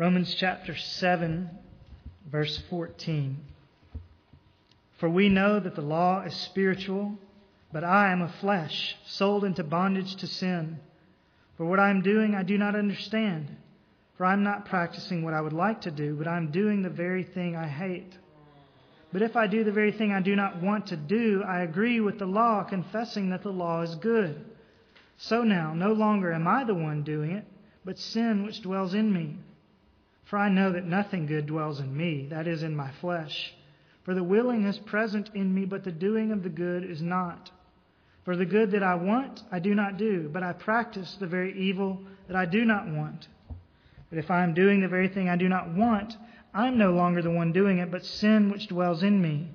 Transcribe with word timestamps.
Romans 0.00 0.34
chapter 0.34 0.74
7, 0.74 1.50
verse 2.32 2.62
14. 2.70 3.36
For 4.96 5.10
we 5.10 5.28
know 5.28 5.60
that 5.60 5.74
the 5.74 5.82
law 5.82 6.22
is 6.22 6.32
spiritual, 6.32 7.18
but 7.70 7.84
I 7.84 8.10
am 8.10 8.22
of 8.22 8.34
flesh, 8.36 8.96
sold 9.04 9.44
into 9.44 9.62
bondage 9.62 10.16
to 10.16 10.26
sin. 10.26 10.78
For 11.58 11.66
what 11.66 11.78
I 11.78 11.90
am 11.90 12.00
doing, 12.00 12.34
I 12.34 12.44
do 12.44 12.56
not 12.56 12.76
understand. 12.76 13.54
For 14.16 14.24
I 14.24 14.32
am 14.32 14.42
not 14.42 14.64
practicing 14.64 15.22
what 15.22 15.34
I 15.34 15.42
would 15.42 15.52
like 15.52 15.82
to 15.82 15.90
do, 15.90 16.14
but 16.14 16.26
I 16.26 16.38
am 16.38 16.50
doing 16.50 16.80
the 16.80 16.88
very 16.88 17.22
thing 17.22 17.54
I 17.54 17.68
hate. 17.68 18.16
But 19.12 19.20
if 19.20 19.36
I 19.36 19.48
do 19.48 19.64
the 19.64 19.70
very 19.70 19.92
thing 19.92 20.14
I 20.14 20.22
do 20.22 20.34
not 20.34 20.62
want 20.62 20.86
to 20.86 20.96
do, 20.96 21.42
I 21.46 21.60
agree 21.60 22.00
with 22.00 22.18
the 22.18 22.24
law, 22.24 22.64
confessing 22.64 23.28
that 23.28 23.42
the 23.42 23.52
law 23.52 23.82
is 23.82 23.96
good. 23.96 24.46
So 25.18 25.42
now, 25.42 25.74
no 25.74 25.92
longer 25.92 26.32
am 26.32 26.48
I 26.48 26.64
the 26.64 26.74
one 26.74 27.02
doing 27.02 27.32
it, 27.32 27.44
but 27.84 27.98
sin 27.98 28.46
which 28.46 28.62
dwells 28.62 28.94
in 28.94 29.12
me. 29.12 29.36
For 30.30 30.38
I 30.38 30.48
know 30.48 30.70
that 30.70 30.86
nothing 30.86 31.26
good 31.26 31.46
dwells 31.46 31.80
in 31.80 31.96
me, 31.96 32.28
that 32.30 32.46
is, 32.46 32.62
in 32.62 32.76
my 32.76 32.92
flesh. 33.00 33.52
For 34.04 34.14
the 34.14 34.22
willing 34.22 34.64
is 34.64 34.78
present 34.78 35.28
in 35.34 35.52
me, 35.52 35.64
but 35.64 35.82
the 35.82 35.90
doing 35.90 36.30
of 36.30 36.44
the 36.44 36.48
good 36.48 36.84
is 36.88 37.02
not. 37.02 37.50
For 38.24 38.36
the 38.36 38.46
good 38.46 38.70
that 38.70 38.84
I 38.84 38.94
want, 38.94 39.42
I 39.50 39.58
do 39.58 39.74
not 39.74 39.96
do, 39.96 40.30
but 40.32 40.44
I 40.44 40.52
practice 40.52 41.16
the 41.16 41.26
very 41.26 41.58
evil 41.58 42.00
that 42.28 42.36
I 42.36 42.44
do 42.44 42.64
not 42.64 42.86
want. 42.86 43.26
But 44.08 44.20
if 44.20 44.30
I 44.30 44.44
am 44.44 44.54
doing 44.54 44.80
the 44.80 44.86
very 44.86 45.08
thing 45.08 45.28
I 45.28 45.34
do 45.34 45.48
not 45.48 45.74
want, 45.74 46.16
I 46.54 46.68
am 46.68 46.78
no 46.78 46.92
longer 46.92 47.22
the 47.22 47.30
one 47.32 47.50
doing 47.50 47.78
it, 47.78 47.90
but 47.90 48.04
sin 48.04 48.52
which 48.52 48.68
dwells 48.68 49.02
in 49.02 49.20
me. 49.20 49.48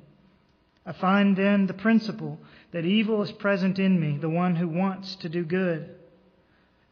I 0.86 0.92
find 0.92 1.38
then 1.38 1.68
the 1.68 1.74
principle 1.74 2.38
that 2.74 2.84
evil 2.84 3.24
is 3.24 3.32
present 3.32 3.80
in 3.80 3.98
me, 3.98 4.18
the 4.18 4.30
one 4.30 4.58
who 4.58 4.68
wants 4.68 5.16
to 5.16 5.30
do 5.30 5.46
good. 5.46 5.95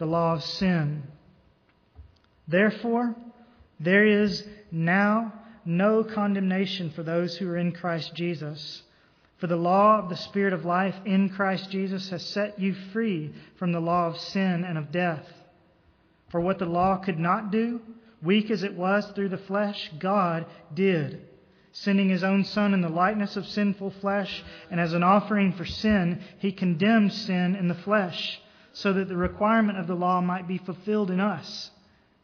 the 0.00 0.06
law 0.06 0.32
of 0.32 0.42
sin. 0.42 1.02
Therefore, 2.48 3.14
there 3.78 4.06
is 4.06 4.42
now 4.72 5.32
no 5.66 6.02
condemnation 6.02 6.90
for 6.90 7.02
those 7.02 7.36
who 7.36 7.46
are 7.50 7.58
in 7.58 7.72
Christ 7.72 8.14
Jesus. 8.14 8.82
For 9.36 9.46
the 9.46 9.56
law 9.56 9.98
of 9.98 10.08
the 10.08 10.16
Spirit 10.16 10.54
of 10.54 10.64
life 10.64 10.96
in 11.04 11.28
Christ 11.28 11.70
Jesus 11.70 12.08
has 12.08 12.24
set 12.24 12.58
you 12.58 12.74
free 12.94 13.34
from 13.56 13.72
the 13.72 13.80
law 13.80 14.06
of 14.06 14.18
sin 14.18 14.64
and 14.64 14.78
of 14.78 14.90
death. 14.90 15.26
For 16.30 16.40
what 16.40 16.58
the 16.58 16.66
law 16.66 16.96
could 16.96 17.18
not 17.18 17.52
do, 17.52 17.82
weak 18.22 18.50
as 18.50 18.62
it 18.62 18.74
was 18.74 19.06
through 19.14 19.28
the 19.28 19.36
flesh, 19.36 19.90
God 19.98 20.46
did, 20.72 21.20
sending 21.72 22.08
his 22.08 22.24
own 22.24 22.44
Son 22.44 22.72
in 22.72 22.80
the 22.80 22.88
likeness 22.88 23.36
of 23.36 23.46
sinful 23.46 23.90
flesh, 24.00 24.42
and 24.70 24.80
as 24.80 24.94
an 24.94 25.02
offering 25.02 25.52
for 25.52 25.66
sin, 25.66 26.22
he 26.38 26.52
condemned 26.52 27.12
sin 27.12 27.54
in 27.54 27.68
the 27.68 27.74
flesh 27.74 28.40
so 28.72 28.92
that 28.92 29.08
the 29.08 29.16
requirement 29.16 29.78
of 29.78 29.86
the 29.86 29.94
law 29.94 30.20
might 30.20 30.46
be 30.46 30.58
fulfilled 30.58 31.10
in 31.10 31.20
us 31.20 31.70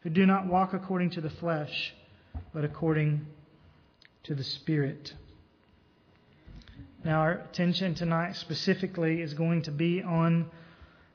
who 0.01 0.09
do 0.09 0.25
not 0.25 0.47
walk 0.47 0.73
according 0.73 1.09
to 1.11 1.21
the 1.21 1.29
flesh, 1.29 1.93
but 2.53 2.63
according 2.63 3.25
to 4.23 4.35
the 4.35 4.43
Spirit. 4.43 5.13
Now, 7.03 7.21
our 7.21 7.31
attention 7.33 7.95
tonight 7.95 8.35
specifically 8.35 9.21
is 9.21 9.33
going 9.33 9.63
to 9.63 9.71
be 9.71 10.01
on 10.01 10.49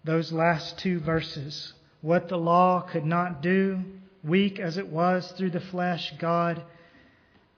those 0.04 0.32
last 0.32 0.78
two 0.78 1.00
verses. 1.00 1.72
What 2.00 2.28
the 2.28 2.38
law 2.38 2.80
could 2.80 3.04
not 3.04 3.42
do, 3.42 3.82
weak 4.24 4.58
as 4.58 4.76
it 4.76 4.88
was 4.88 5.30
through 5.32 5.50
the 5.50 5.60
flesh, 5.60 6.12
God 6.18 6.62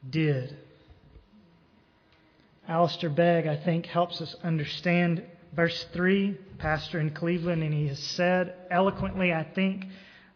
did. 0.09 0.56
Alistair 2.66 3.10
Begg, 3.10 3.47
I 3.47 3.56
think, 3.56 3.87
helps 3.87 4.21
us 4.21 4.34
understand 4.43 5.22
verse 5.54 5.87
3, 5.92 6.37
pastor 6.59 7.00
in 7.00 7.10
Cleveland, 7.10 7.62
and 7.62 7.72
he 7.72 7.88
has 7.88 7.98
said 7.98 8.54
eloquently, 8.70 9.32
I 9.32 9.44
think, 9.44 9.87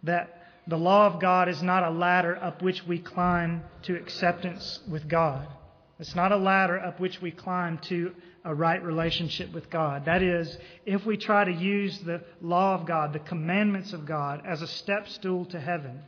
that 0.04 0.34
the 0.66 0.76
law 0.76 1.06
of 1.06 1.20
God 1.20 1.48
is 1.48 1.62
not 1.62 1.82
a 1.82 1.90
ladder 1.90 2.36
up 2.36 2.62
which 2.62 2.86
we 2.86 2.98
climb 2.98 3.62
to 3.82 3.96
acceptance 3.96 4.80
with 4.88 5.08
God. 5.08 5.48
It's 5.98 6.14
not 6.14 6.30
a 6.30 6.36
ladder 6.36 6.78
up 6.78 7.00
which 7.00 7.20
we 7.20 7.30
climb 7.30 7.78
to 7.78 8.12
a 8.44 8.54
right 8.54 8.82
relationship 8.82 9.52
with 9.52 9.68
God. 9.68 10.04
That 10.04 10.22
is, 10.22 10.56
if 10.86 11.04
we 11.04 11.16
try 11.16 11.44
to 11.44 11.52
use 11.52 11.98
the 12.00 12.22
law 12.40 12.74
of 12.74 12.86
God, 12.86 13.12
the 13.12 13.18
commandments 13.18 13.92
of 13.92 14.06
God, 14.06 14.42
as 14.46 14.62
a 14.62 14.66
step 14.68 15.08
stool 15.08 15.46
to 15.46 15.58
heaven, 15.58 16.00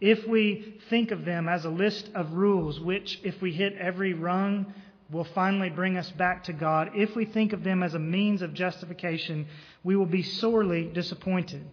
if 0.00 0.26
we 0.26 0.80
think 0.90 1.10
of 1.10 1.24
them 1.24 1.48
as 1.48 1.64
a 1.64 1.70
list 1.70 2.10
of 2.14 2.32
rules, 2.32 2.80
which, 2.80 3.20
if 3.22 3.40
we 3.40 3.52
hit 3.52 3.76
every 3.78 4.12
rung, 4.12 4.72
will 5.10 5.24
finally 5.24 5.70
bring 5.70 5.96
us 5.96 6.10
back 6.10 6.44
to 6.44 6.52
God, 6.52 6.90
if 6.94 7.16
we 7.16 7.24
think 7.24 7.52
of 7.52 7.64
them 7.64 7.82
as 7.82 7.94
a 7.94 7.98
means 7.98 8.42
of 8.42 8.54
justification, 8.54 9.46
we 9.82 9.96
will 9.96 10.06
be 10.06 10.22
sorely 10.22 10.84
disappointed. 10.84 11.64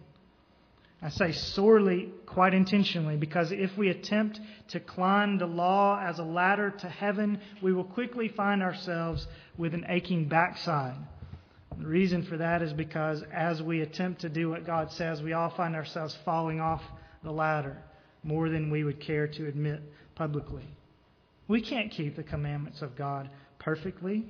I 1.00 1.10
say 1.10 1.30
sorely 1.30 2.10
quite 2.26 2.54
intentionally 2.54 3.16
because 3.16 3.52
if 3.52 3.76
we 3.78 3.88
attempt 3.88 4.40
to 4.68 4.80
climb 4.80 5.38
the 5.38 5.46
law 5.46 6.00
as 6.00 6.18
a 6.18 6.24
ladder 6.24 6.70
to 6.70 6.88
heaven, 6.88 7.40
we 7.62 7.72
will 7.72 7.84
quickly 7.84 8.28
find 8.28 8.62
ourselves 8.62 9.26
with 9.56 9.74
an 9.74 9.86
aching 9.88 10.26
backside. 10.28 10.96
The 11.78 11.86
reason 11.86 12.24
for 12.24 12.38
that 12.38 12.62
is 12.62 12.72
because 12.72 13.22
as 13.32 13.62
we 13.62 13.82
attempt 13.82 14.22
to 14.22 14.28
do 14.28 14.50
what 14.50 14.66
God 14.66 14.90
says, 14.90 15.22
we 15.22 15.32
all 15.32 15.50
find 15.50 15.76
ourselves 15.76 16.18
falling 16.24 16.60
off 16.60 16.82
the 17.22 17.30
ladder 17.30 17.76
more 18.24 18.48
than 18.48 18.68
we 18.68 18.82
would 18.82 19.00
care 19.00 19.28
to 19.28 19.46
admit 19.46 19.80
publicly. 20.16 20.64
We 21.48 21.62
can't 21.62 21.90
keep 21.90 22.14
the 22.14 22.22
commandments 22.22 22.82
of 22.82 22.94
God 22.94 23.30
perfectly. 23.58 24.26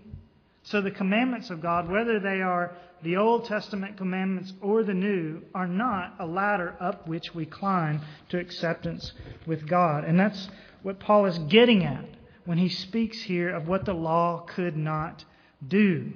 So 0.63 0.81
the 0.81 0.91
commandments 0.91 1.51
of 1.51 1.61
God, 1.61 1.89
whether 1.91 2.21
they 2.21 2.43
are 2.43 2.73
the 3.03 3.17
Old 3.17 3.45
Testament 3.45 3.97
commandments 3.97 4.53
or 4.61 4.83
the 4.83 4.95
New, 4.95 5.43
are 5.55 5.67
not 5.67 6.15
a 6.19 6.27
ladder 6.27 6.77
up 6.81 7.09
which 7.09 7.35
we 7.35 7.45
climb 7.47 8.01
to 8.29 8.39
acceptance 8.39 9.13
with 9.47 9.67
God. 9.67 10.05
And 10.05 10.19
that's 10.19 10.49
what 10.83 11.01
Paul 11.01 11.27
is 11.27 11.39
getting 11.39 11.85
at 11.85 12.05
when 12.45 12.59
he 12.59 12.69
speaks 12.69 13.21
here 13.21 13.55
of 13.55 13.67
what 13.67 13.85
the 13.85 13.95
law 13.95 14.47
could 14.47 14.77
not 14.77 15.25
do. 15.67 16.13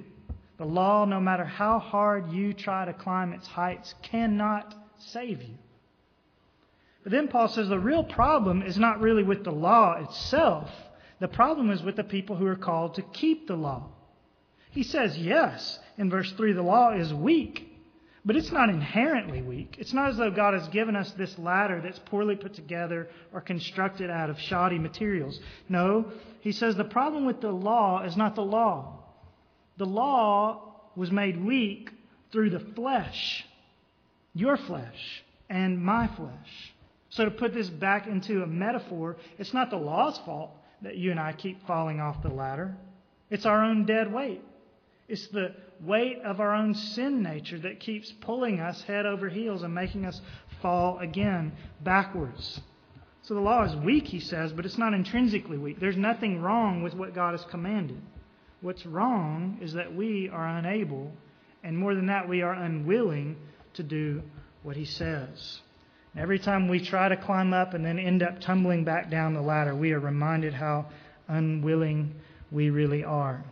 The 0.57 0.65
law, 0.65 1.05
no 1.05 1.19
matter 1.19 1.45
how 1.45 1.79
hard 1.79 2.31
you 2.31 2.53
try 2.53 2.85
to 2.85 2.93
climb 2.93 3.33
its 3.33 3.47
heights, 3.47 3.93
cannot 4.01 4.73
save 4.97 5.41
you. 5.41 5.55
But 7.03 7.11
then 7.11 7.27
Paul 7.27 7.49
says 7.49 7.67
the 7.67 7.79
real 7.79 8.03
problem 8.03 8.61
is 8.61 8.77
not 8.77 9.01
really 9.01 9.23
with 9.23 9.43
the 9.43 9.51
law 9.51 10.01
itself. 10.01 10.69
The 11.23 11.29
problem 11.29 11.71
is 11.71 11.81
with 11.81 11.95
the 11.95 12.03
people 12.03 12.35
who 12.35 12.45
are 12.47 12.57
called 12.57 12.95
to 12.95 13.01
keep 13.01 13.47
the 13.47 13.55
law. 13.55 13.87
He 14.71 14.83
says, 14.83 15.17
yes, 15.17 15.79
in 15.97 16.09
verse 16.09 16.29
3, 16.33 16.51
the 16.51 16.61
law 16.61 16.91
is 16.91 17.13
weak, 17.13 17.65
but 18.25 18.35
it's 18.35 18.51
not 18.51 18.67
inherently 18.67 19.41
weak. 19.41 19.77
It's 19.79 19.93
not 19.93 20.09
as 20.09 20.17
though 20.17 20.31
God 20.31 20.53
has 20.53 20.67
given 20.67 20.97
us 20.97 21.09
this 21.13 21.39
ladder 21.39 21.79
that's 21.81 21.99
poorly 21.99 22.35
put 22.35 22.55
together 22.55 23.07
or 23.31 23.39
constructed 23.39 24.09
out 24.09 24.29
of 24.29 24.37
shoddy 24.37 24.77
materials. 24.77 25.39
No, 25.69 26.11
he 26.41 26.51
says 26.51 26.75
the 26.75 26.83
problem 26.83 27.25
with 27.25 27.39
the 27.39 27.53
law 27.53 28.03
is 28.03 28.17
not 28.17 28.35
the 28.35 28.43
law. 28.43 29.05
The 29.77 29.85
law 29.85 30.73
was 30.97 31.09
made 31.09 31.41
weak 31.41 31.89
through 32.33 32.49
the 32.49 32.59
flesh, 32.75 33.45
your 34.33 34.57
flesh, 34.57 35.23
and 35.49 35.81
my 35.81 36.07
flesh. 36.17 36.73
So 37.11 37.23
to 37.23 37.31
put 37.31 37.53
this 37.53 37.69
back 37.69 38.07
into 38.07 38.43
a 38.43 38.45
metaphor, 38.45 39.15
it's 39.37 39.53
not 39.53 39.69
the 39.69 39.77
law's 39.77 40.17
fault 40.25 40.57
that 40.83 40.97
you 40.97 41.11
and 41.11 41.19
I 41.19 41.33
keep 41.33 41.65
falling 41.65 41.99
off 41.99 42.21
the 42.21 42.29
ladder. 42.29 42.75
It's 43.29 43.45
our 43.45 43.63
own 43.63 43.85
dead 43.85 44.13
weight. 44.13 44.41
It's 45.07 45.27
the 45.27 45.55
weight 45.81 46.21
of 46.23 46.39
our 46.39 46.53
own 46.53 46.75
sin 46.75 47.23
nature 47.23 47.59
that 47.59 47.79
keeps 47.79 48.11
pulling 48.21 48.59
us 48.59 48.81
head 48.83 49.05
over 49.05 49.29
heels 49.29 49.63
and 49.63 49.73
making 49.73 50.05
us 50.05 50.21
fall 50.61 50.99
again 50.99 51.53
backwards. 51.83 52.61
So 53.23 53.33
the 53.33 53.39
law 53.39 53.63
is 53.63 53.75
weak, 53.77 54.07
he 54.07 54.19
says, 54.19 54.51
but 54.51 54.65
it's 54.65 54.77
not 54.77 54.93
intrinsically 54.93 55.57
weak. 55.57 55.79
There's 55.79 55.97
nothing 55.97 56.41
wrong 56.41 56.83
with 56.83 56.93
what 56.93 57.15
God 57.15 57.31
has 57.31 57.45
commanded. 57.45 58.01
What's 58.61 58.85
wrong 58.85 59.59
is 59.61 59.73
that 59.73 59.93
we 59.93 60.29
are 60.29 60.47
unable, 60.57 61.11
and 61.63 61.77
more 61.77 61.95
than 61.95 62.07
that, 62.07 62.27
we 62.27 62.41
are 62.41 62.53
unwilling 62.53 63.37
to 63.75 63.83
do 63.83 64.23
what 64.61 64.75
he 64.75 64.85
says. 64.85 65.59
Every 66.15 66.37
time 66.37 66.67
we 66.67 66.79
try 66.79 67.09
to 67.09 67.17
climb 67.17 67.53
up 67.53 67.73
and 67.73 67.83
then 67.83 67.97
end 67.97 68.21
up 68.21 68.39
tumbling 68.39 68.83
back 68.83 69.09
down 69.09 69.33
the 69.33 69.41
ladder, 69.41 69.75
we 69.75 69.93
are 69.93 69.99
reminded 69.99 70.53
how 70.53 70.85
unwilling 71.27 72.13
we 72.51 72.69
really 72.69 73.03
are. 73.03 73.43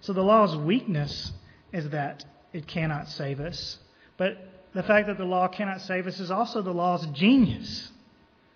So 0.00 0.12
the 0.12 0.22
law's 0.22 0.56
weakness 0.56 1.32
is 1.72 1.90
that 1.90 2.24
it 2.52 2.66
cannot 2.66 3.08
save 3.08 3.40
us. 3.40 3.78
But 4.16 4.38
the 4.74 4.82
fact 4.82 5.08
that 5.08 5.18
the 5.18 5.24
law 5.24 5.48
cannot 5.48 5.80
save 5.80 6.06
us 6.06 6.20
is 6.20 6.30
also 6.30 6.62
the 6.62 6.72
law's 6.72 7.04
genius. 7.06 7.90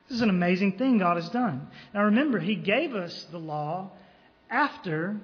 This 0.08 0.16
is 0.16 0.22
an 0.22 0.30
amazing 0.30 0.78
thing 0.78 0.98
God 0.98 1.16
has 1.16 1.28
done. 1.30 1.68
Now 1.92 2.04
remember, 2.04 2.38
He 2.38 2.54
gave 2.54 2.94
us 2.94 3.26
the 3.32 3.38
law 3.38 3.90
after 4.48 5.16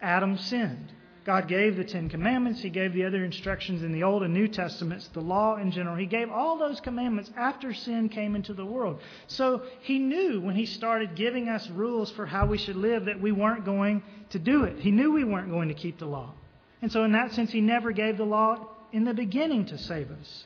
Adam 0.00 0.36
sinned. 0.36 0.92
God 1.24 1.48
gave 1.48 1.76
the 1.76 1.84
Ten 1.84 2.10
Commandments. 2.10 2.60
He 2.60 2.68
gave 2.68 2.92
the 2.92 3.06
other 3.06 3.24
instructions 3.24 3.82
in 3.82 3.92
the 3.92 4.02
Old 4.02 4.22
and 4.22 4.34
New 4.34 4.46
Testaments, 4.46 5.08
the 5.08 5.22
law 5.22 5.56
in 5.56 5.70
general. 5.70 5.96
He 5.96 6.04
gave 6.04 6.30
all 6.30 6.58
those 6.58 6.80
commandments 6.80 7.30
after 7.34 7.72
sin 7.72 8.10
came 8.10 8.36
into 8.36 8.52
the 8.52 8.66
world. 8.66 9.00
So 9.26 9.62
He 9.80 9.98
knew 9.98 10.40
when 10.40 10.54
He 10.54 10.66
started 10.66 11.16
giving 11.16 11.48
us 11.48 11.68
rules 11.70 12.10
for 12.10 12.26
how 12.26 12.44
we 12.46 12.58
should 12.58 12.76
live 12.76 13.06
that 13.06 13.22
we 13.22 13.32
weren't 13.32 13.64
going 13.64 14.02
to 14.30 14.38
do 14.38 14.64
it. 14.64 14.78
He 14.80 14.90
knew 14.90 15.12
we 15.12 15.24
weren't 15.24 15.50
going 15.50 15.68
to 15.68 15.74
keep 15.74 15.98
the 15.98 16.06
law. 16.06 16.34
And 16.82 16.92
so, 16.92 17.04
in 17.04 17.12
that 17.12 17.32
sense, 17.32 17.50
He 17.50 17.62
never 17.62 17.92
gave 17.92 18.18
the 18.18 18.24
law 18.24 18.68
in 18.92 19.04
the 19.04 19.14
beginning 19.14 19.64
to 19.66 19.78
save 19.78 20.10
us. 20.10 20.44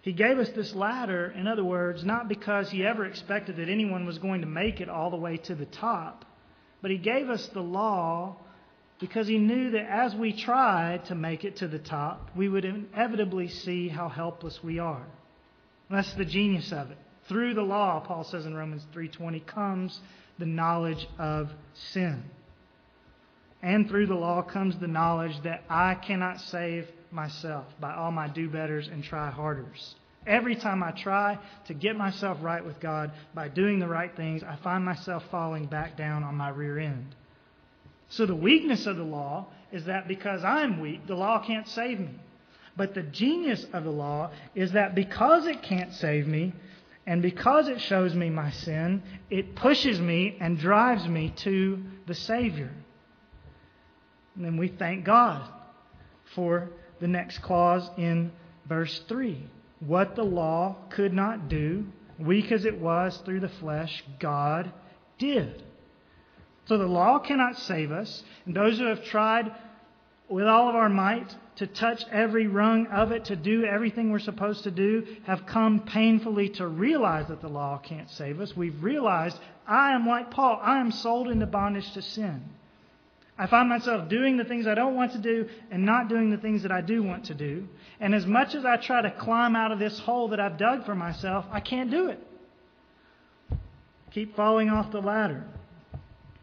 He 0.00 0.12
gave 0.12 0.38
us 0.38 0.48
this 0.50 0.74
ladder, 0.74 1.30
in 1.36 1.46
other 1.46 1.64
words, 1.64 2.06
not 2.06 2.26
because 2.26 2.70
He 2.70 2.86
ever 2.86 3.04
expected 3.04 3.56
that 3.56 3.68
anyone 3.68 4.06
was 4.06 4.18
going 4.18 4.40
to 4.40 4.46
make 4.46 4.80
it 4.80 4.88
all 4.88 5.10
the 5.10 5.18
way 5.18 5.36
to 5.36 5.54
the 5.54 5.66
top, 5.66 6.24
but 6.80 6.90
He 6.90 6.96
gave 6.96 7.28
us 7.28 7.46
the 7.48 7.60
law 7.60 8.38
because 9.00 9.26
he 9.26 9.38
knew 9.38 9.70
that 9.70 9.90
as 9.90 10.14
we 10.14 10.32
tried 10.32 11.06
to 11.06 11.14
make 11.14 11.44
it 11.44 11.56
to 11.56 11.68
the 11.68 11.78
top, 11.78 12.30
we 12.36 12.48
would 12.48 12.64
inevitably 12.64 13.48
see 13.48 13.88
how 13.88 14.08
helpless 14.08 14.62
we 14.62 14.78
are. 14.78 15.06
That's 15.90 16.12
the 16.14 16.24
genius 16.24 16.70
of 16.70 16.90
it. 16.90 16.98
Through 17.28 17.54
the 17.54 17.62
law, 17.62 18.00
Paul 18.00 18.24
says 18.24 18.46
in 18.46 18.54
Romans 18.54 18.86
3:20, 18.92 19.40
comes 19.40 20.00
the 20.38 20.46
knowledge 20.46 21.08
of 21.18 21.50
sin. 21.74 22.24
And 23.62 23.88
through 23.88 24.06
the 24.06 24.14
law 24.14 24.42
comes 24.42 24.78
the 24.78 24.88
knowledge 24.88 25.40
that 25.42 25.64
I 25.68 25.94
cannot 25.94 26.40
save 26.40 26.88
myself 27.10 27.66
by 27.80 27.94
all 27.94 28.10
my 28.10 28.28
do 28.28 28.48
betters 28.48 28.88
and 28.88 29.02
try 29.02 29.30
harders. 29.30 29.96
Every 30.26 30.54
time 30.54 30.82
I 30.82 30.92
try 30.92 31.38
to 31.66 31.74
get 31.74 31.96
myself 31.96 32.38
right 32.42 32.64
with 32.64 32.78
God 32.80 33.12
by 33.34 33.48
doing 33.48 33.78
the 33.78 33.88
right 33.88 34.14
things, 34.14 34.42
I 34.42 34.56
find 34.56 34.84
myself 34.84 35.24
falling 35.30 35.66
back 35.66 35.96
down 35.96 36.22
on 36.24 36.36
my 36.36 36.50
rear 36.50 36.78
end. 36.78 37.14
So 38.10 38.26
the 38.26 38.34
weakness 38.34 38.86
of 38.86 38.96
the 38.96 39.04
law 39.04 39.46
is 39.72 39.84
that 39.86 40.08
because 40.08 40.44
I'm 40.44 40.80
weak, 40.80 41.06
the 41.06 41.14
law 41.14 41.42
can't 41.44 41.68
save 41.68 41.98
me. 41.98 42.10
But 42.76 42.94
the 42.94 43.02
genius 43.02 43.66
of 43.72 43.84
the 43.84 43.90
law 43.90 44.30
is 44.54 44.72
that 44.72 44.94
because 44.94 45.46
it 45.46 45.62
can't 45.62 45.92
save 45.94 46.26
me, 46.26 46.52
and 47.06 47.22
because 47.22 47.68
it 47.68 47.80
shows 47.80 48.14
me 48.14 48.28
my 48.28 48.50
sin, 48.50 49.02
it 49.30 49.56
pushes 49.56 50.00
me 50.00 50.36
and 50.40 50.58
drives 50.58 51.06
me 51.06 51.32
to 51.38 51.82
the 52.06 52.14
Savior. 52.14 52.70
And 54.34 54.44
then 54.44 54.56
we 54.56 54.68
thank 54.68 55.04
God 55.04 55.48
for 56.34 56.70
the 57.00 57.08
next 57.08 57.38
clause 57.38 57.88
in 57.96 58.32
verse 58.68 59.02
3. 59.08 59.44
What 59.80 60.14
the 60.14 60.24
law 60.24 60.76
could 60.90 61.12
not 61.12 61.48
do, 61.48 61.86
weak 62.18 62.52
as 62.52 62.64
it 62.64 62.78
was 62.78 63.16
through 63.24 63.40
the 63.40 63.48
flesh, 63.48 64.04
God 64.18 64.72
did. 65.18 65.62
So 66.70 66.78
the 66.78 66.86
law 66.86 67.18
cannot 67.18 67.58
save 67.58 67.90
us. 67.90 68.22
And 68.46 68.54
those 68.54 68.78
who 68.78 68.84
have 68.84 69.02
tried 69.06 69.50
with 70.28 70.46
all 70.46 70.68
of 70.68 70.76
our 70.76 70.88
might 70.88 71.34
to 71.56 71.66
touch 71.66 72.04
every 72.12 72.46
rung 72.46 72.86
of 72.86 73.10
it, 73.10 73.24
to 73.24 73.34
do 73.34 73.64
everything 73.64 74.12
we're 74.12 74.20
supposed 74.20 74.62
to 74.62 74.70
do, 74.70 75.04
have 75.24 75.46
come 75.46 75.80
painfully 75.80 76.48
to 76.50 76.68
realize 76.68 77.26
that 77.26 77.40
the 77.40 77.48
law 77.48 77.78
can't 77.78 78.08
save 78.10 78.38
us. 78.38 78.56
We've 78.56 78.84
realized 78.84 79.36
I 79.66 79.94
am 79.96 80.06
like 80.06 80.30
Paul. 80.30 80.60
I 80.62 80.78
am 80.78 80.92
sold 80.92 81.26
into 81.26 81.44
bondage 81.44 81.92
to 81.94 82.02
sin. 82.02 82.40
I 83.36 83.48
find 83.48 83.68
myself 83.68 84.08
doing 84.08 84.36
the 84.36 84.44
things 84.44 84.68
I 84.68 84.76
don't 84.76 84.94
want 84.94 85.10
to 85.14 85.18
do 85.18 85.48
and 85.72 85.84
not 85.84 86.08
doing 86.08 86.30
the 86.30 86.38
things 86.38 86.62
that 86.62 86.70
I 86.70 86.82
do 86.82 87.02
want 87.02 87.24
to 87.24 87.34
do. 87.34 87.66
And 87.98 88.14
as 88.14 88.26
much 88.26 88.54
as 88.54 88.64
I 88.64 88.76
try 88.76 89.02
to 89.02 89.10
climb 89.10 89.56
out 89.56 89.72
of 89.72 89.80
this 89.80 89.98
hole 89.98 90.28
that 90.28 90.38
I've 90.38 90.56
dug 90.56 90.86
for 90.86 90.94
myself, 90.94 91.46
I 91.50 91.58
can't 91.58 91.90
do 91.90 92.10
it. 92.10 92.24
keep 94.12 94.36
falling 94.36 94.70
off 94.70 94.92
the 94.92 95.00
ladder. 95.00 95.44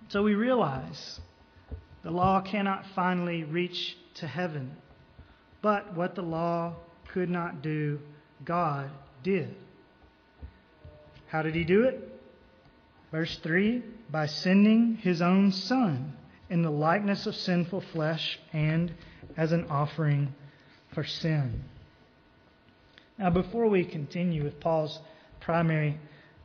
So 0.09 0.24
we 0.24 0.36
realize 0.36 1.19
the 2.04 2.12
law 2.12 2.42
cannot 2.42 2.86
finally 2.95 3.44
reach 3.44 3.98
to 4.15 4.27
heaven. 4.27 4.75
But 5.62 5.95
what 5.95 6.15
the 6.15 6.21
law 6.21 6.75
could 7.09 7.30
not 7.30 7.62
do, 7.62 8.00
God 8.45 8.89
did. 9.24 9.54
How 11.27 11.42
did 11.42 11.56
he 11.56 11.65
do 11.65 11.83
it? 11.83 12.09
Verse 13.12 13.38
3 13.39 13.83
by 14.09 14.25
sending 14.25 14.95
his 14.95 15.21
own 15.21 15.51
Son 15.51 16.13
in 16.50 16.62
the 16.62 16.71
likeness 16.71 17.25
of 17.25 17.36
sinful 17.36 17.81
flesh 17.81 18.39
and 18.53 18.94
as 19.36 19.51
an 19.51 19.65
offering 19.69 20.33
for 20.94 21.03
sin. 21.03 21.63
Now, 23.18 23.30
before 23.30 23.68
we 23.68 23.83
continue 23.83 24.44
with 24.44 24.60
Paul's 24.60 25.00
primary 25.42 26.00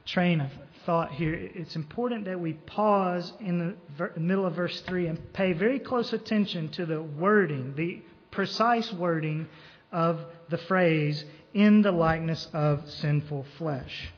train 0.04 0.40
of 0.40 0.50
thought 0.84 1.12
here, 1.12 1.34
it's 1.34 1.76
important 1.76 2.24
that 2.24 2.40
we 2.40 2.54
pause 2.54 3.32
in 3.40 3.76
the 3.98 4.10
middle 4.16 4.46
of 4.46 4.54
verse 4.54 4.80
3 4.82 5.06
and 5.06 5.32
pay 5.32 5.52
very 5.52 5.78
close 5.78 6.12
attention 6.12 6.68
to 6.70 6.86
the 6.86 7.02
wording, 7.02 7.74
the 7.76 8.02
precise 8.30 8.92
wording 8.92 9.48
of 9.90 10.20
the 10.48 10.58
phrase, 10.58 11.24
in 11.54 11.82
the 11.82 11.92
likeness 11.92 12.48
of 12.52 12.88
sinful 12.90 13.46
flesh. 13.58 14.10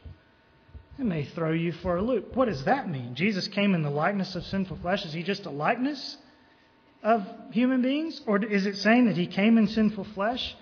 It 0.99 1.05
may 1.05 1.25
throw 1.25 1.52
you 1.52 1.72
for 1.72 1.96
a 1.96 2.02
loop. 2.02 2.37
What 2.37 2.46
does 2.46 2.64
that 2.64 2.88
mean? 2.88 3.14
Jesus 3.14 3.49
came 3.49 3.75
in 3.75 3.82
the 3.82 3.90
likeness 3.90 4.37
of 4.37 4.44
sinful 4.46 4.76
flesh. 4.76 5.05
Is 5.05 5.12
he 5.12 5.25
just 5.25 5.44
a 5.46 5.50
likeness 5.50 6.16
of 7.02 7.26
human 7.50 7.82
beings? 7.82 8.20
Or 8.26 8.43
is 8.44 8.66
it 8.66 8.76
saying 8.76 9.06
that 9.06 9.16
he 9.16 9.26
came 9.26 9.58
in 9.58 9.66
sinful 9.66 10.05
flesh? 10.14 10.56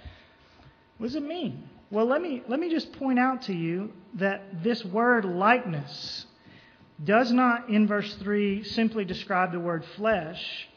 What 0.96 1.08
does 1.08 1.16
it 1.16 1.22
mean? 1.22 1.68
Well, 1.92 2.06
let 2.06 2.22
me, 2.22 2.42
let 2.48 2.58
me 2.58 2.70
just 2.70 2.90
point 2.94 3.18
out 3.18 3.42
to 3.42 3.52
you 3.52 3.92
that 4.14 4.62
this 4.62 4.82
word 4.82 5.26
likeness 5.26 6.24
does 7.04 7.30
not, 7.30 7.68
in 7.68 7.86
verse 7.86 8.14
3, 8.14 8.64
simply 8.64 9.04
describe 9.04 9.52
the 9.52 9.60
word 9.60 9.84
flesh. 9.96 10.70